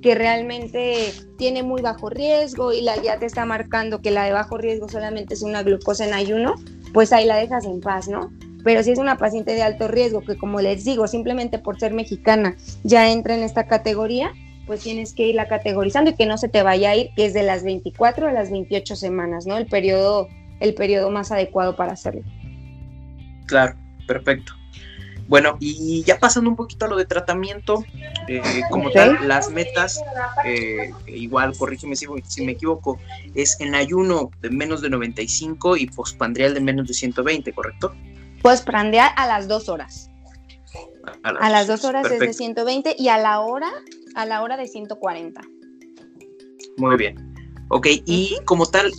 que 0.02 0.14
realmente 0.14 1.12
tiene 1.38 1.64
muy 1.64 1.82
bajo 1.82 2.10
riesgo 2.10 2.72
y 2.72 2.82
la 2.82 2.98
guía 2.98 3.18
te 3.18 3.26
está 3.26 3.46
marcando 3.46 4.02
que 4.02 4.12
la 4.12 4.26
de 4.26 4.34
bajo 4.34 4.58
riesgo 4.58 4.88
solamente 4.88 5.34
es 5.34 5.42
una 5.42 5.64
glucosa 5.64 6.06
en 6.06 6.14
ayuno, 6.14 6.56
pues 6.94 7.12
ahí 7.14 7.26
la 7.26 7.38
dejas 7.38 7.66
en 7.66 7.82
paz, 7.82 8.08
¿no? 8.08 8.32
Pero 8.64 8.84
si 8.84 8.92
es 8.92 9.00
una 9.00 9.18
paciente 9.18 9.54
de 9.54 9.64
alto 9.64 9.88
riesgo 9.88 10.22
que, 10.22 10.38
como 10.38 10.62
les 10.62 10.84
digo, 10.84 11.08
simplemente 11.08 11.58
por 11.58 11.80
ser 11.80 11.94
mexicana 11.94 12.58
ya 12.84 13.10
entra 13.12 13.34
en 13.34 13.44
esta 13.44 13.66
categoría, 13.66 14.34
pues 14.68 14.82
tienes 14.82 15.14
que 15.14 15.28
irla 15.28 15.48
categorizando 15.48 16.12
y 16.12 16.16
que 16.16 16.26
no 16.26 16.38
se 16.38 16.50
te 16.50 16.62
vaya 16.62 16.92
a 16.92 16.96
ir, 16.96 17.10
que 17.16 17.26
es 17.26 17.34
de 17.34 17.44
las 17.44 17.64
24 17.64 18.28
a 18.28 18.32
las 18.32 18.52
28 18.52 18.96
semanas, 18.96 19.48
¿no? 19.48 19.58
El 19.58 19.66
periodo, 19.66 20.28
el 20.60 20.74
periodo 20.76 21.10
más 21.10 21.32
adecuado 21.32 21.76
para 21.76 21.94
hacerlo. 21.94 22.22
Claro, 23.48 23.76
perfecto. 24.06 24.54
Bueno, 25.28 25.58
y 25.60 26.04
ya 26.04 26.20
pasando 26.20 26.50
un 26.50 26.56
poquito 26.56 26.86
a 26.86 26.88
lo 26.88 26.96
de 26.96 27.06
tratamiento, 27.06 27.84
eh, 28.30 28.42
como 28.70 28.92
tal, 28.92 29.28
las 29.28 29.50
metas, 29.50 30.02
eh, 30.46 30.92
igual, 31.06 31.54
corrígeme 31.58 31.98
si, 31.98 32.06
si, 32.26 32.46
me 32.46 32.54
equivoco, 32.54 32.98
es 33.36 33.60
en 33.60 33.76
ayuno 33.76 34.32
de 34.42 34.50
menos 34.50 34.82
de 34.82 34.90
95 34.90 35.76
y 35.76 35.88
postpandrial 35.88 36.54
de 36.54 36.62
menos 36.62 36.88
de 36.88 36.94
120, 36.94 37.52
¿correcto? 37.52 37.94
Postprandial 38.42 39.12
a 39.18 39.28
las 39.28 39.50
dos 39.50 39.68
horas. 39.68 40.07
A 41.24 41.50
las, 41.50 41.68
dos 41.68 41.86
horas 41.86 42.10
es 42.12 42.20
de 42.20 42.34
120 42.34 42.96
y 42.98 43.10
a 43.10 43.18
la 43.18 43.40
hora 43.42 43.70
a 44.16 44.26
la 44.26 44.42
hora 44.42 44.58
de 44.58 44.68
140. 44.68 45.42
Muy 46.78 46.98
bien. 46.98 47.16
Ok, 47.70 47.88
y 48.06 48.36
como 48.46 48.66
tal, 48.66 48.92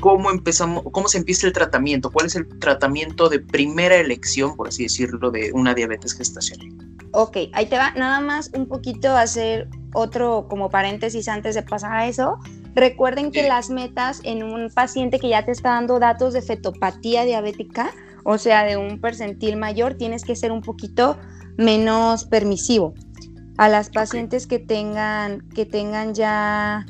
¿cómo 0.00 0.30
empezamos, 0.30 0.84
cómo 0.92 1.08
se 1.08 1.18
empieza 1.18 1.46
el 1.46 1.52
tratamiento? 1.52 2.10
¿Cuál 2.12 2.26
es 2.26 2.36
el 2.36 2.46
tratamiento 2.60 3.28
de 3.28 3.40
primera 3.40 3.96
elección, 3.96 4.56
por 4.56 4.68
así 4.68 4.84
decirlo, 4.84 5.30
de 5.30 5.50
una 5.52 5.74
diabetes 5.74 6.14
gestacional? 6.14 6.68
Ok, 7.12 7.36
ahí 7.52 7.66
te 7.66 7.76
va 7.76 7.92
nada 7.92 8.20
más 8.20 8.50
un 8.54 8.66
poquito 8.66 9.16
hacer 9.16 9.68
otro 9.94 10.46
como 10.48 10.70
paréntesis 10.70 11.28
antes 11.28 11.54
de 11.54 11.62
pasar 11.62 11.92
a 11.92 12.06
eso. 12.06 12.38
Recuerden 12.74 13.32
que 13.32 13.48
las 13.48 13.70
metas 13.70 14.20
en 14.22 14.42
un 14.42 14.70
paciente 14.70 15.18
que 15.18 15.30
ya 15.30 15.44
te 15.44 15.50
está 15.50 15.70
dando 15.70 15.98
datos 15.98 16.34
de 16.34 16.42
fetopatía 16.42 17.24
diabética, 17.24 17.90
o 18.28 18.38
sea, 18.38 18.64
de 18.64 18.76
un 18.76 19.00
percentil 19.00 19.56
mayor, 19.56 19.94
tienes 19.94 20.24
que 20.24 20.34
ser 20.34 20.50
un 20.50 20.60
poquito 20.60 21.16
menos 21.56 22.24
permisivo 22.24 22.92
a 23.56 23.68
las 23.68 23.88
pacientes 23.88 24.48
que 24.48 24.58
tengan, 24.58 25.48
que 25.50 25.64
tengan 25.64 26.12
ya, 26.12 26.84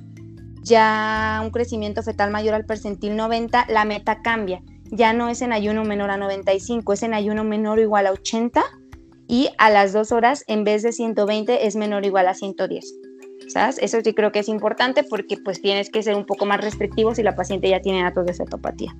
ya 0.63 1.41
un 1.45 1.51
crecimiento 1.51 2.03
fetal 2.03 2.31
mayor 2.31 2.55
al 2.55 2.65
percentil 2.65 3.17
90, 3.17 3.67
la 3.69 3.85
meta 3.85 4.23
cambia. 4.23 4.63
Ya 4.91 5.13
no 5.13 5.29
es 5.29 5.43
en 5.43 5.53
ayuno 5.53 5.85
menor 5.85 6.11
a 6.11 6.17
95, 6.17 6.95
es 6.95 7.03
en 7.03 7.13
ayuno 7.13 7.45
menor 7.45 7.79
o 7.81 7.83
igual 7.83 8.07
a 8.07 8.13
80 8.13 8.65
y 9.29 9.51
a 9.59 9.69
las 9.69 9.93
dos 9.93 10.13
horas 10.13 10.43
en 10.47 10.65
vez 10.65 10.83
de 10.83 10.93
120 10.93 11.67
es 11.67 11.77
menor 11.77 12.03
o 12.03 12.07
igual 12.07 12.29
a 12.29 12.35
110. 12.35 12.85
¿Sabes? 13.49 13.79
Eso 13.81 13.99
sí 14.03 14.15
creo 14.15 14.33
que 14.33 14.39
es 14.39 14.49
importante 14.49 15.05
porque 15.05 15.37
pues 15.37 15.61
tienes 15.61 15.91
que 15.91 16.03
ser 16.03 16.15
un 16.15 16.25
poco 16.25 16.47
más 16.47 16.63
restrictivo 16.63 17.15
si 17.15 17.23
la 17.23 17.37
paciente 17.37 17.69
ya 17.69 17.81
tiene 17.81 18.03
datos 18.03 18.25
de 18.25 18.33
cetopatía. 18.33 18.97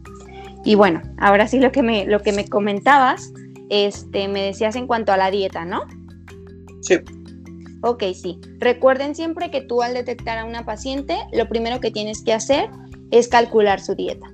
Y 0.67 0.75
bueno, 0.75 1.01
ahora 1.17 1.47
sí 1.47 1.61
lo 1.61 1.71
que 1.71 1.85
me, 1.85 2.07
lo 2.07 2.21
que 2.21 2.33
me 2.33 2.49
comentabas, 2.49 3.33
este, 3.71 4.27
me 4.27 4.43
decías 4.43 4.75
en 4.75 4.89
cuanto 4.89 5.13
a 5.13 5.17
la 5.17 5.31
dieta, 5.31 5.65
¿no? 5.65 5.85
Sí. 6.83 6.97
Ok, 7.83 8.03
sí. 8.21 8.41
Recuerden 8.59 9.15
siempre 9.15 9.53
que 9.53 9.61
tú 9.61 9.81
al 9.81 9.95
detectar 9.95 10.39
a 10.39 10.45
una 10.45 10.67
paciente, 10.67 11.17
lo 11.33 11.49
primero 11.49 11.79
que 11.79 11.93
tienes 11.93 12.21
que 12.21 12.33
hacer 12.33 12.69
es 13.13 13.29
calcular 13.29 13.81
su 13.81 13.95
dieta. 13.95 14.27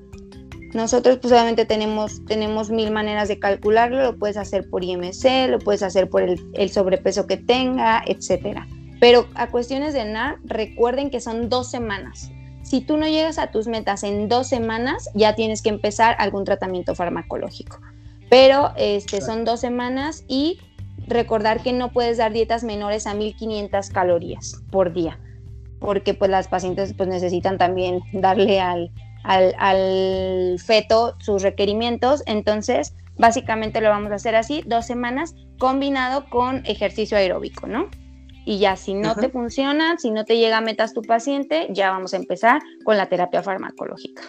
Nosotros 0.72 1.18
pues 1.20 1.34
obviamente 1.34 1.66
tenemos, 1.66 2.24
tenemos 2.24 2.70
mil 2.70 2.90
maneras 2.92 3.28
de 3.28 3.38
calcularlo, 3.38 4.02
lo 4.02 4.18
puedes 4.18 4.38
hacer 4.38 4.70
por 4.70 4.82
IMC, 4.82 5.50
lo 5.50 5.58
puedes 5.58 5.82
hacer 5.82 6.08
por 6.08 6.22
el, 6.22 6.70
sobrepeso 6.70 7.26
que 7.26 7.36
tenga, 7.36 8.02
etc. 8.06 8.60
Pero 9.00 9.26
a 9.34 9.48
cuestiones 9.48 9.92
de 9.92 10.06
NAR, 10.06 10.38
recuerden 10.44 11.10
que 11.10 11.20
son 11.20 11.50
dos 11.50 11.70
semanas. 11.70 12.31
Si 12.72 12.80
tú 12.80 12.96
no 12.96 13.06
llegas 13.06 13.38
a 13.38 13.48
tus 13.48 13.66
metas 13.66 14.02
en 14.02 14.30
dos 14.30 14.46
semanas, 14.46 15.10
ya 15.12 15.34
tienes 15.34 15.60
que 15.60 15.68
empezar 15.68 16.16
algún 16.18 16.46
tratamiento 16.46 16.94
farmacológico. 16.94 17.78
Pero 18.30 18.72
este, 18.78 19.20
son 19.20 19.44
dos 19.44 19.60
semanas 19.60 20.24
y 20.26 20.58
recordar 21.06 21.62
que 21.62 21.74
no 21.74 21.92
puedes 21.92 22.16
dar 22.16 22.32
dietas 22.32 22.64
menores 22.64 23.06
a 23.06 23.12
1500 23.12 23.90
calorías 23.90 24.62
por 24.70 24.94
día, 24.94 25.18
porque 25.80 26.14
pues 26.14 26.30
las 26.30 26.48
pacientes 26.48 26.94
pues 26.94 27.10
necesitan 27.10 27.58
también 27.58 28.00
darle 28.14 28.58
al, 28.58 28.90
al, 29.22 30.56
feto 30.58 31.14
sus 31.18 31.42
requerimientos, 31.42 32.22
entonces 32.24 32.94
básicamente 33.18 33.82
lo 33.82 33.90
vamos 33.90 34.12
a 34.12 34.14
hacer 34.14 34.34
así, 34.34 34.62
dos 34.64 34.86
semanas 34.86 35.34
combinado 35.58 36.24
con 36.30 36.64
ejercicio 36.64 37.18
aeróbico, 37.18 37.66
¿no? 37.66 37.90
Y 38.44 38.58
ya 38.58 38.76
si 38.76 38.94
no 38.94 39.14
te 39.14 39.28
funciona, 39.28 39.96
si 39.98 40.10
no 40.10 40.24
te 40.24 40.36
llega 40.36 40.58
a 40.58 40.60
metas 40.60 40.94
tu 40.94 41.02
paciente, 41.02 41.68
ya 41.70 41.90
vamos 41.90 42.12
a 42.14 42.16
empezar 42.16 42.60
con 42.84 42.96
la 42.96 43.08
terapia 43.08 43.42
farmacológica. 43.42 44.22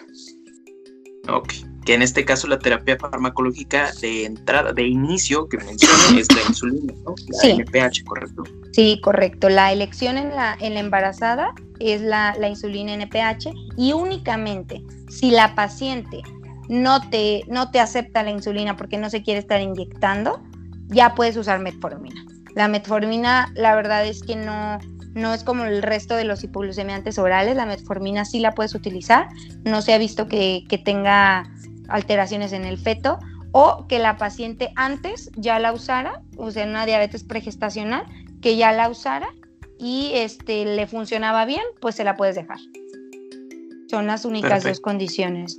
Ok 1.28 1.52
que 1.84 1.94
en 1.94 2.02
este 2.02 2.24
caso 2.24 2.48
la 2.48 2.58
terapia 2.58 2.96
farmacológica 2.98 3.92
de 4.00 4.24
entrada, 4.24 4.72
de 4.72 4.86
inicio 4.86 5.48
que 5.48 5.58
mencioné 5.58 6.20
es 6.20 6.34
la 6.34 6.42
insulina, 6.48 6.94
¿no? 7.04 7.14
La 7.28 7.38
sí. 7.40 7.50
NPH, 7.50 8.04
¿correcto? 8.06 8.42
Sí, 8.72 9.00
correcto. 9.02 9.48
La 9.48 9.72
elección 9.72 10.16
en 10.16 10.30
la, 10.30 10.56
en 10.60 10.74
la 10.74 10.80
embarazada 10.80 11.54
es 11.80 12.00
la, 12.00 12.34
la, 12.38 12.48
insulina 12.48 12.94
NPH 12.94 13.52
y 13.76 13.92
únicamente 13.92 14.82
si 15.08 15.30
la 15.30 15.54
paciente 15.54 16.22
no 16.68 17.08
te, 17.10 17.42
no 17.48 17.70
te 17.70 17.80
acepta 17.80 18.22
la 18.22 18.30
insulina 18.30 18.76
porque 18.76 18.96
no 18.96 19.10
se 19.10 19.22
quiere 19.22 19.40
estar 19.40 19.60
inyectando, 19.60 20.42
ya 20.86 21.14
puedes 21.14 21.36
usar 21.36 21.60
metformina. 21.60 22.24
La 22.54 22.68
metformina, 22.68 23.52
la 23.54 23.74
verdad 23.74 24.06
es 24.06 24.22
que 24.22 24.36
no, 24.36 24.78
no 25.14 25.34
es 25.34 25.44
como 25.44 25.64
el 25.64 25.82
resto 25.82 26.16
de 26.16 26.24
los 26.24 26.44
hipoglucemiantes 26.44 27.18
orales, 27.18 27.56
la 27.56 27.66
metformina 27.66 28.24
sí 28.24 28.40
la 28.40 28.52
puedes 28.52 28.74
utilizar, 28.74 29.28
no 29.64 29.82
se 29.82 29.94
ha 29.94 29.98
visto 29.98 30.28
que, 30.28 30.64
que 30.68 30.78
tenga 30.78 31.50
alteraciones 31.88 32.52
en 32.52 32.64
el 32.64 32.78
feto 32.78 33.18
o 33.52 33.86
que 33.86 33.98
la 33.98 34.16
paciente 34.16 34.72
antes 34.74 35.30
ya 35.36 35.58
la 35.58 35.72
usara, 35.72 36.22
o 36.36 36.50
sea, 36.50 36.66
una 36.66 36.86
diabetes 36.86 37.22
pregestacional, 37.22 38.04
que 38.40 38.56
ya 38.56 38.72
la 38.72 38.88
usara 38.88 39.28
y 39.78 40.10
este, 40.14 40.64
le 40.64 40.86
funcionaba 40.86 41.44
bien, 41.44 41.62
pues 41.80 41.94
se 41.94 42.04
la 42.04 42.16
puedes 42.16 42.34
dejar. 42.34 42.58
Son 43.88 44.06
las 44.06 44.24
únicas 44.24 44.64
dos 44.64 44.80
condiciones. 44.80 45.56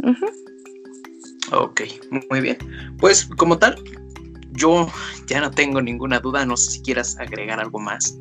Ok, 1.52 1.82
muy 2.30 2.42
bien. 2.42 2.58
Pues 3.00 3.26
como 3.38 3.58
tal, 3.58 3.76
yo 4.56 4.88
ya 5.28 5.42
no 5.42 5.52
tengo 5.52 5.82
ninguna 5.82 6.20
duda, 6.20 6.46
no 6.46 6.58
sé 6.58 6.72
si 6.72 6.82
quieras 6.82 7.18
agregar 7.20 7.60
algo 7.60 7.80
más. 7.80 8.18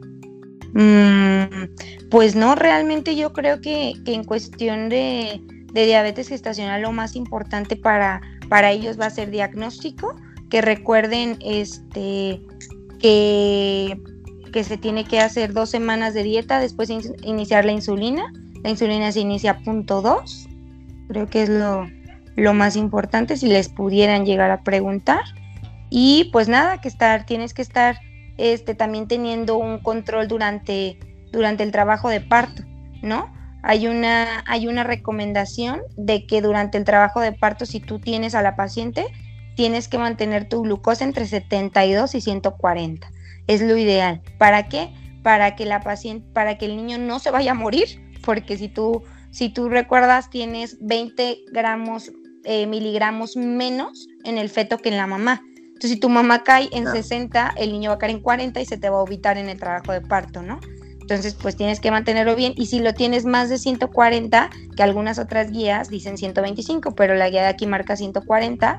Mm, 0.75 1.67
pues 2.11 2.35
no, 2.35 2.55
realmente 2.57 3.15
yo 3.15 3.33
creo 3.33 3.61
que 3.61 3.95
en 4.07 4.25
cuestión 4.25 4.89
de, 4.89 5.41
diabetes 5.73 6.29
gestacional 6.29 6.83
lo 6.83 6.93
más 6.93 7.17
importante 7.17 7.77
para, 7.77 8.21
para 8.49 8.71
ellos 8.71 8.99
va 8.99 9.07
a 9.07 9.11
ser 9.11 9.31
diagnóstico, 9.31 10.17
que 10.51 10.61
recuerden 10.61 11.37
este, 11.41 12.41
que, 13.01 14.01
que 14.53 14.65
se 14.65 14.77
tiene 14.77 15.05
que 15.05 15.21
hacer 15.21 15.53
dos 15.53 15.71
semanas 15.71 16.15
de 16.15 16.23
dieta, 16.23 16.61
después 16.61 16.91
iniciar 17.23 17.65
la 17.65 17.73
insulina. 17.73 18.33
La 18.63 18.71
insulina 18.71 19.13
se 19.13 19.21
inicia 19.21 19.51
a 19.53 19.59
punto 19.59 20.01
2, 20.01 20.49
creo 21.09 21.27
que 21.27 21.43
es 21.43 21.49
lo, 21.49 21.87
lo 22.37 22.55
más 22.55 22.77
importante, 22.77 23.37
si 23.37 23.47
les 23.47 23.69
pudieran 23.69 24.25
llegar 24.25 24.51
a 24.51 24.63
preguntar. 24.63 25.23
Y 25.97 26.25
pues 26.33 26.49
nada, 26.49 26.81
que 26.81 26.89
estar, 26.89 27.25
tienes 27.25 27.55
que 27.55 27.63
estar 27.63 28.01
este, 28.37 28.75
también 28.75 29.07
teniendo 29.07 29.59
un 29.59 29.79
control 29.79 30.27
durante, 30.27 30.99
durante 31.31 31.63
el 31.63 31.71
trabajo 31.71 32.09
de 32.09 32.21
parto, 32.21 32.65
¿no? 33.01 33.33
Hay 33.63 33.87
una, 33.87 34.43
hay 34.49 34.67
una 34.67 34.83
recomendación 34.83 35.83
de 35.97 36.27
que 36.27 36.43
durante 36.43 36.79
el 36.79 36.85
trabajo 36.85 37.21
de 37.21 37.31
parto, 37.31 37.65
si 37.65 37.79
tú 37.79 38.01
tienes 38.01 38.35
a 38.35 38.43
la 38.43 38.57
paciente, 38.57 39.07
tienes 39.55 39.87
que 39.87 39.99
mantener 39.99 40.49
tu 40.49 40.63
glucosa 40.63 41.05
entre 41.05 41.27
72 41.27 42.17
y 42.17 42.21
140. 42.21 43.09
Es 43.47 43.63
lo 43.63 43.77
ideal. 43.77 44.21
¿Para 44.37 44.69
qué? 44.69 44.93
Para 45.23 45.55
que 45.55 45.65
la 45.65 45.79
paciente, 45.79 46.27
para 46.33 46.59
que 46.59 46.65
el 46.65 46.75
niño 46.75 46.99
no 46.99 47.21
se 47.21 47.31
vaya 47.31 47.53
a 47.53 47.55
morir, 47.55 48.03
porque 48.25 48.59
si 48.59 48.67
tú, 48.69 49.05
si 49.31 49.49
tú 49.49 49.69
recuerdas, 49.69 50.29
tienes 50.29 50.77
20 50.81 51.39
gramos, 51.53 52.11
eh, 52.43 52.67
miligramos 52.67 53.37
menos 53.37 54.09
en 54.25 54.39
el 54.39 54.49
feto 54.49 54.79
que 54.79 54.89
en 54.89 54.97
la 54.97 55.07
mamá. 55.07 55.41
Entonces, 55.85 55.97
si 55.97 56.01
tu 56.01 56.09
mamá 56.09 56.45
cae 56.45 56.71
en 56.73 56.91
60, 56.91 57.57
el 57.59 57.73
niño 57.73 57.91
va 57.91 57.97
a 57.97 57.99
caer 57.99 58.13
en 58.13 58.21
40 58.21 58.59
y 58.59 58.65
se 58.65 58.79
te 58.79 58.89
va 58.89 59.01
a 59.01 59.05
evitar 59.05 59.37
en 59.37 59.51
el 59.51 59.61
trabajo 59.61 59.93
de 59.93 60.01
parto, 60.01 60.41
¿no? 60.41 60.59
Entonces, 60.99 61.35
pues 61.35 61.57
tienes 61.57 61.79
que 61.79 61.91
mantenerlo 61.91 62.35
bien. 62.35 62.55
Y 62.57 62.65
si 62.67 62.79
lo 62.79 62.95
tienes 62.95 63.27
más 63.27 63.51
de 63.51 63.59
140, 63.59 64.49
que 64.75 64.83
algunas 64.83 65.19
otras 65.19 65.51
guías 65.51 65.91
dicen 65.91 66.17
125, 66.17 66.95
pero 66.95 67.15
la 67.17 67.29
guía 67.29 67.43
de 67.43 67.49
aquí 67.49 67.67
marca 67.67 67.97
140, 67.97 68.79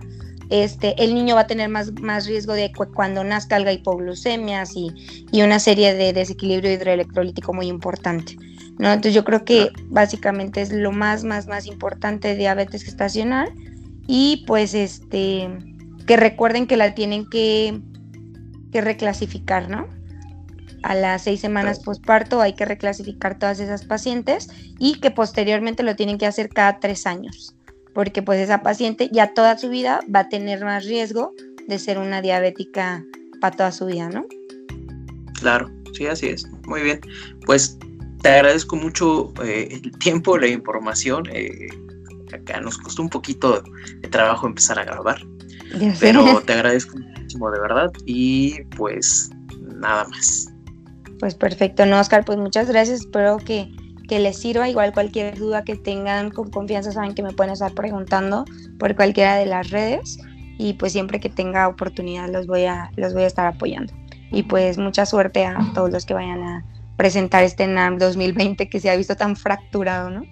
este, 0.50 0.96
el 0.98 1.14
niño 1.14 1.36
va 1.36 1.42
a 1.42 1.48
tener 1.48 1.70
más, 1.70 1.92
más 2.02 2.26
riesgo 2.26 2.54
de 2.54 2.72
cuando 2.74 3.24
nazca 3.24 3.56
alga 3.56 3.72
hipoglucemias 3.72 4.76
y, 4.76 4.88
y, 5.32 5.44
una 5.44 5.60
serie 5.60 5.94
de 5.94 6.12
desequilibrio 6.12 6.72
hidroelectrolítico 6.72 7.54
muy 7.54 7.68
importante. 7.68 8.36
¿no? 8.80 8.88
Entonces 8.88 9.14
yo 9.14 9.24
creo 9.24 9.46
que 9.46 9.70
básicamente 9.90 10.62
es 10.62 10.72
lo 10.72 10.92
más, 10.92 11.24
más, 11.24 11.46
más 11.46 11.68
importante 11.68 12.30
de 12.30 12.36
diabetes 12.36 12.82
gestacional 12.82 13.54
y 14.08 14.44
pues 14.48 14.74
este, 14.74 15.75
que 16.06 16.18
recuerden 16.18 16.68
que 16.68 16.78
la 16.78 16.94
tienen 16.94 17.30
que, 17.30 17.80
que 18.72 18.82
reclasificar, 18.82 19.70
¿no? 19.70 19.88
A 20.84 20.94
las 20.94 21.24
seis 21.24 21.40
semanas 21.40 21.80
posparto 21.80 22.42
hay 22.42 22.54
que 22.54 22.66
reclasificar 22.66 23.40
todas 23.40 23.60
esas 23.60 23.86
pacientes 23.86 24.50
y 24.78 25.00
que 25.00 25.10
posteriormente 25.10 25.82
lo 25.84 25.96
tienen 25.96 26.18
que 26.18 26.28
hacer 26.28 26.50
cada 26.50 26.80
tres 26.80 27.08
años 27.08 27.56
porque 27.96 28.22
pues 28.22 28.40
esa 28.42 28.62
paciente 28.62 29.10
ya 29.12 29.34
toda 29.34 29.58
su 29.58 29.70
vida 29.70 30.02
va 30.14 30.20
a 30.20 30.30
tener 30.30 30.64
más 30.64 30.86
riesgo 30.86 31.34
de 31.66 31.80
ser 31.80 31.98
una 31.98 32.22
diabética 32.22 33.04
para 33.40 33.56
toda 33.56 33.72
su 33.72 33.86
vida, 33.86 34.10
¿no? 34.10 34.26
Claro, 35.40 35.72
sí, 35.94 36.06
así 36.06 36.28
es. 36.28 36.46
Muy 36.68 36.82
bien. 36.82 37.00
Pues 37.46 37.80
te 38.22 38.30
agradezco 38.30 38.76
mucho 38.76 39.34
eh, 39.42 39.70
el 39.72 39.98
tiempo, 39.98 40.38
la 40.38 40.48
información. 40.48 41.24
Eh, 41.32 41.70
acá 42.34 42.60
nos 42.60 42.78
costó 42.78 43.02
un 43.02 43.10
poquito 43.10 43.64
de 44.02 44.10
trabajo 44.10 44.46
empezar 44.46 44.78
a 44.78 44.84
grabar, 44.84 45.26
pero 46.00 46.42
te 46.42 46.54
agradezco 46.54 46.98
muchísimo 46.98 47.52
de 47.52 47.60
verdad 47.60 47.92
y 48.06 48.62
pues 48.78 49.30
nada 49.76 50.06
más. 50.08 50.52
Pues 51.20 51.36
perfecto, 51.36 51.86
no, 51.86 52.00
Oscar, 52.00 52.26
pues 52.26 52.38
muchas 52.38 52.68
gracias. 52.68 53.02
Espero 53.02 53.38
que 53.38 53.70
que 54.08 54.20
les 54.20 54.38
sirva. 54.38 54.70
Igual 54.70 54.94
cualquier 54.94 55.38
duda 55.38 55.64
que 55.64 55.76
tengan 55.76 56.32
con 56.32 56.50
confianza 56.50 56.92
saben 56.92 57.14
que 57.14 57.24
me 57.24 57.34
pueden 57.34 57.54
estar 57.54 57.74
preguntando 57.74 58.46
por 58.80 58.96
cualquiera 58.96 59.36
de 59.36 59.46
las 59.46 59.70
redes 59.70 60.18
y 60.58 60.74
pues 60.74 60.94
siempre 60.94 61.20
que 61.20 61.30
tenga 61.30 61.68
oportunidad 61.68 62.30
los 62.30 62.48
voy 62.48 62.66
a, 62.66 62.92
los 62.96 63.14
voy 63.14 63.24
a 63.24 63.28
estar 63.28 63.46
apoyando. 63.46 63.94
Y 64.32 64.44
pues 64.44 64.78
mucha 64.78 65.06
suerte 65.06 65.46
a 65.46 65.58
todos 65.74 65.92
los 65.92 66.06
que 66.06 66.14
vayan 66.14 66.44
a 66.44 66.66
presentar 66.98 67.44
este 67.44 67.68
NAM 67.68 67.98
2020 67.98 68.70
que 68.70 68.80
se 68.80 68.90
ha 68.90 68.96
visto 68.96 69.16
tan 69.16 69.36
fracturado, 69.36 70.10
¿no? 70.10 70.24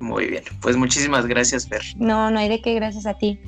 Muy 0.00 0.26
bien, 0.26 0.44
pues 0.60 0.76
muchísimas 0.76 1.26
gracias, 1.26 1.68
Fer. 1.68 1.82
No, 1.96 2.30
no 2.30 2.38
hay 2.38 2.48
de 2.48 2.60
qué, 2.60 2.74
gracias 2.74 3.06
a 3.06 3.14
ti. 3.14 3.40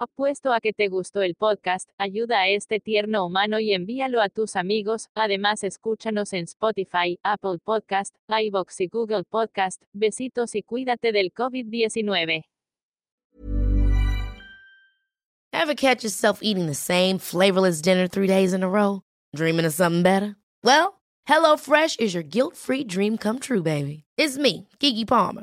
Apuesto 0.00 0.52
a 0.52 0.60
que 0.60 0.72
te 0.72 0.86
gustó 0.86 1.22
el 1.22 1.34
podcast, 1.34 1.90
ayuda 1.98 2.38
a 2.38 2.48
este 2.48 2.78
tierno 2.78 3.26
humano 3.26 3.58
y 3.58 3.72
envíalo 3.72 4.22
a 4.22 4.28
tus 4.28 4.54
amigos. 4.54 5.08
Además, 5.16 5.64
escúchanos 5.64 6.32
en 6.34 6.44
Spotify, 6.44 7.18
Apple 7.24 7.58
Podcast, 7.64 8.14
iBox 8.28 8.80
y 8.82 8.86
Google 8.86 9.24
Podcast. 9.24 9.82
Besitos 9.92 10.54
y 10.54 10.62
cuídate 10.62 11.10
del 11.10 11.32
COVID-19. 11.32 12.44
Ever 15.52 15.74
catch 15.74 16.04
yourself 16.04 16.38
eating 16.42 16.66
the 16.66 16.74
same 16.74 17.18
flavorless 17.18 17.82
dinner 17.82 18.06
three 18.06 18.28
days 18.28 18.52
in 18.52 18.62
a 18.62 18.68
row? 18.68 19.02
Dreaming 19.34 19.66
of 19.66 19.74
something 19.74 20.04
better? 20.04 20.36
Well, 20.62 21.00
HelloFresh 21.28 21.98
is 21.98 22.14
your 22.14 22.22
guilt-free 22.22 22.84
dream 22.84 23.18
come 23.18 23.40
true, 23.40 23.62
baby. 23.62 24.04
It's 24.16 24.38
me, 24.38 24.68
Kiki 24.78 25.04
Palmer. 25.04 25.42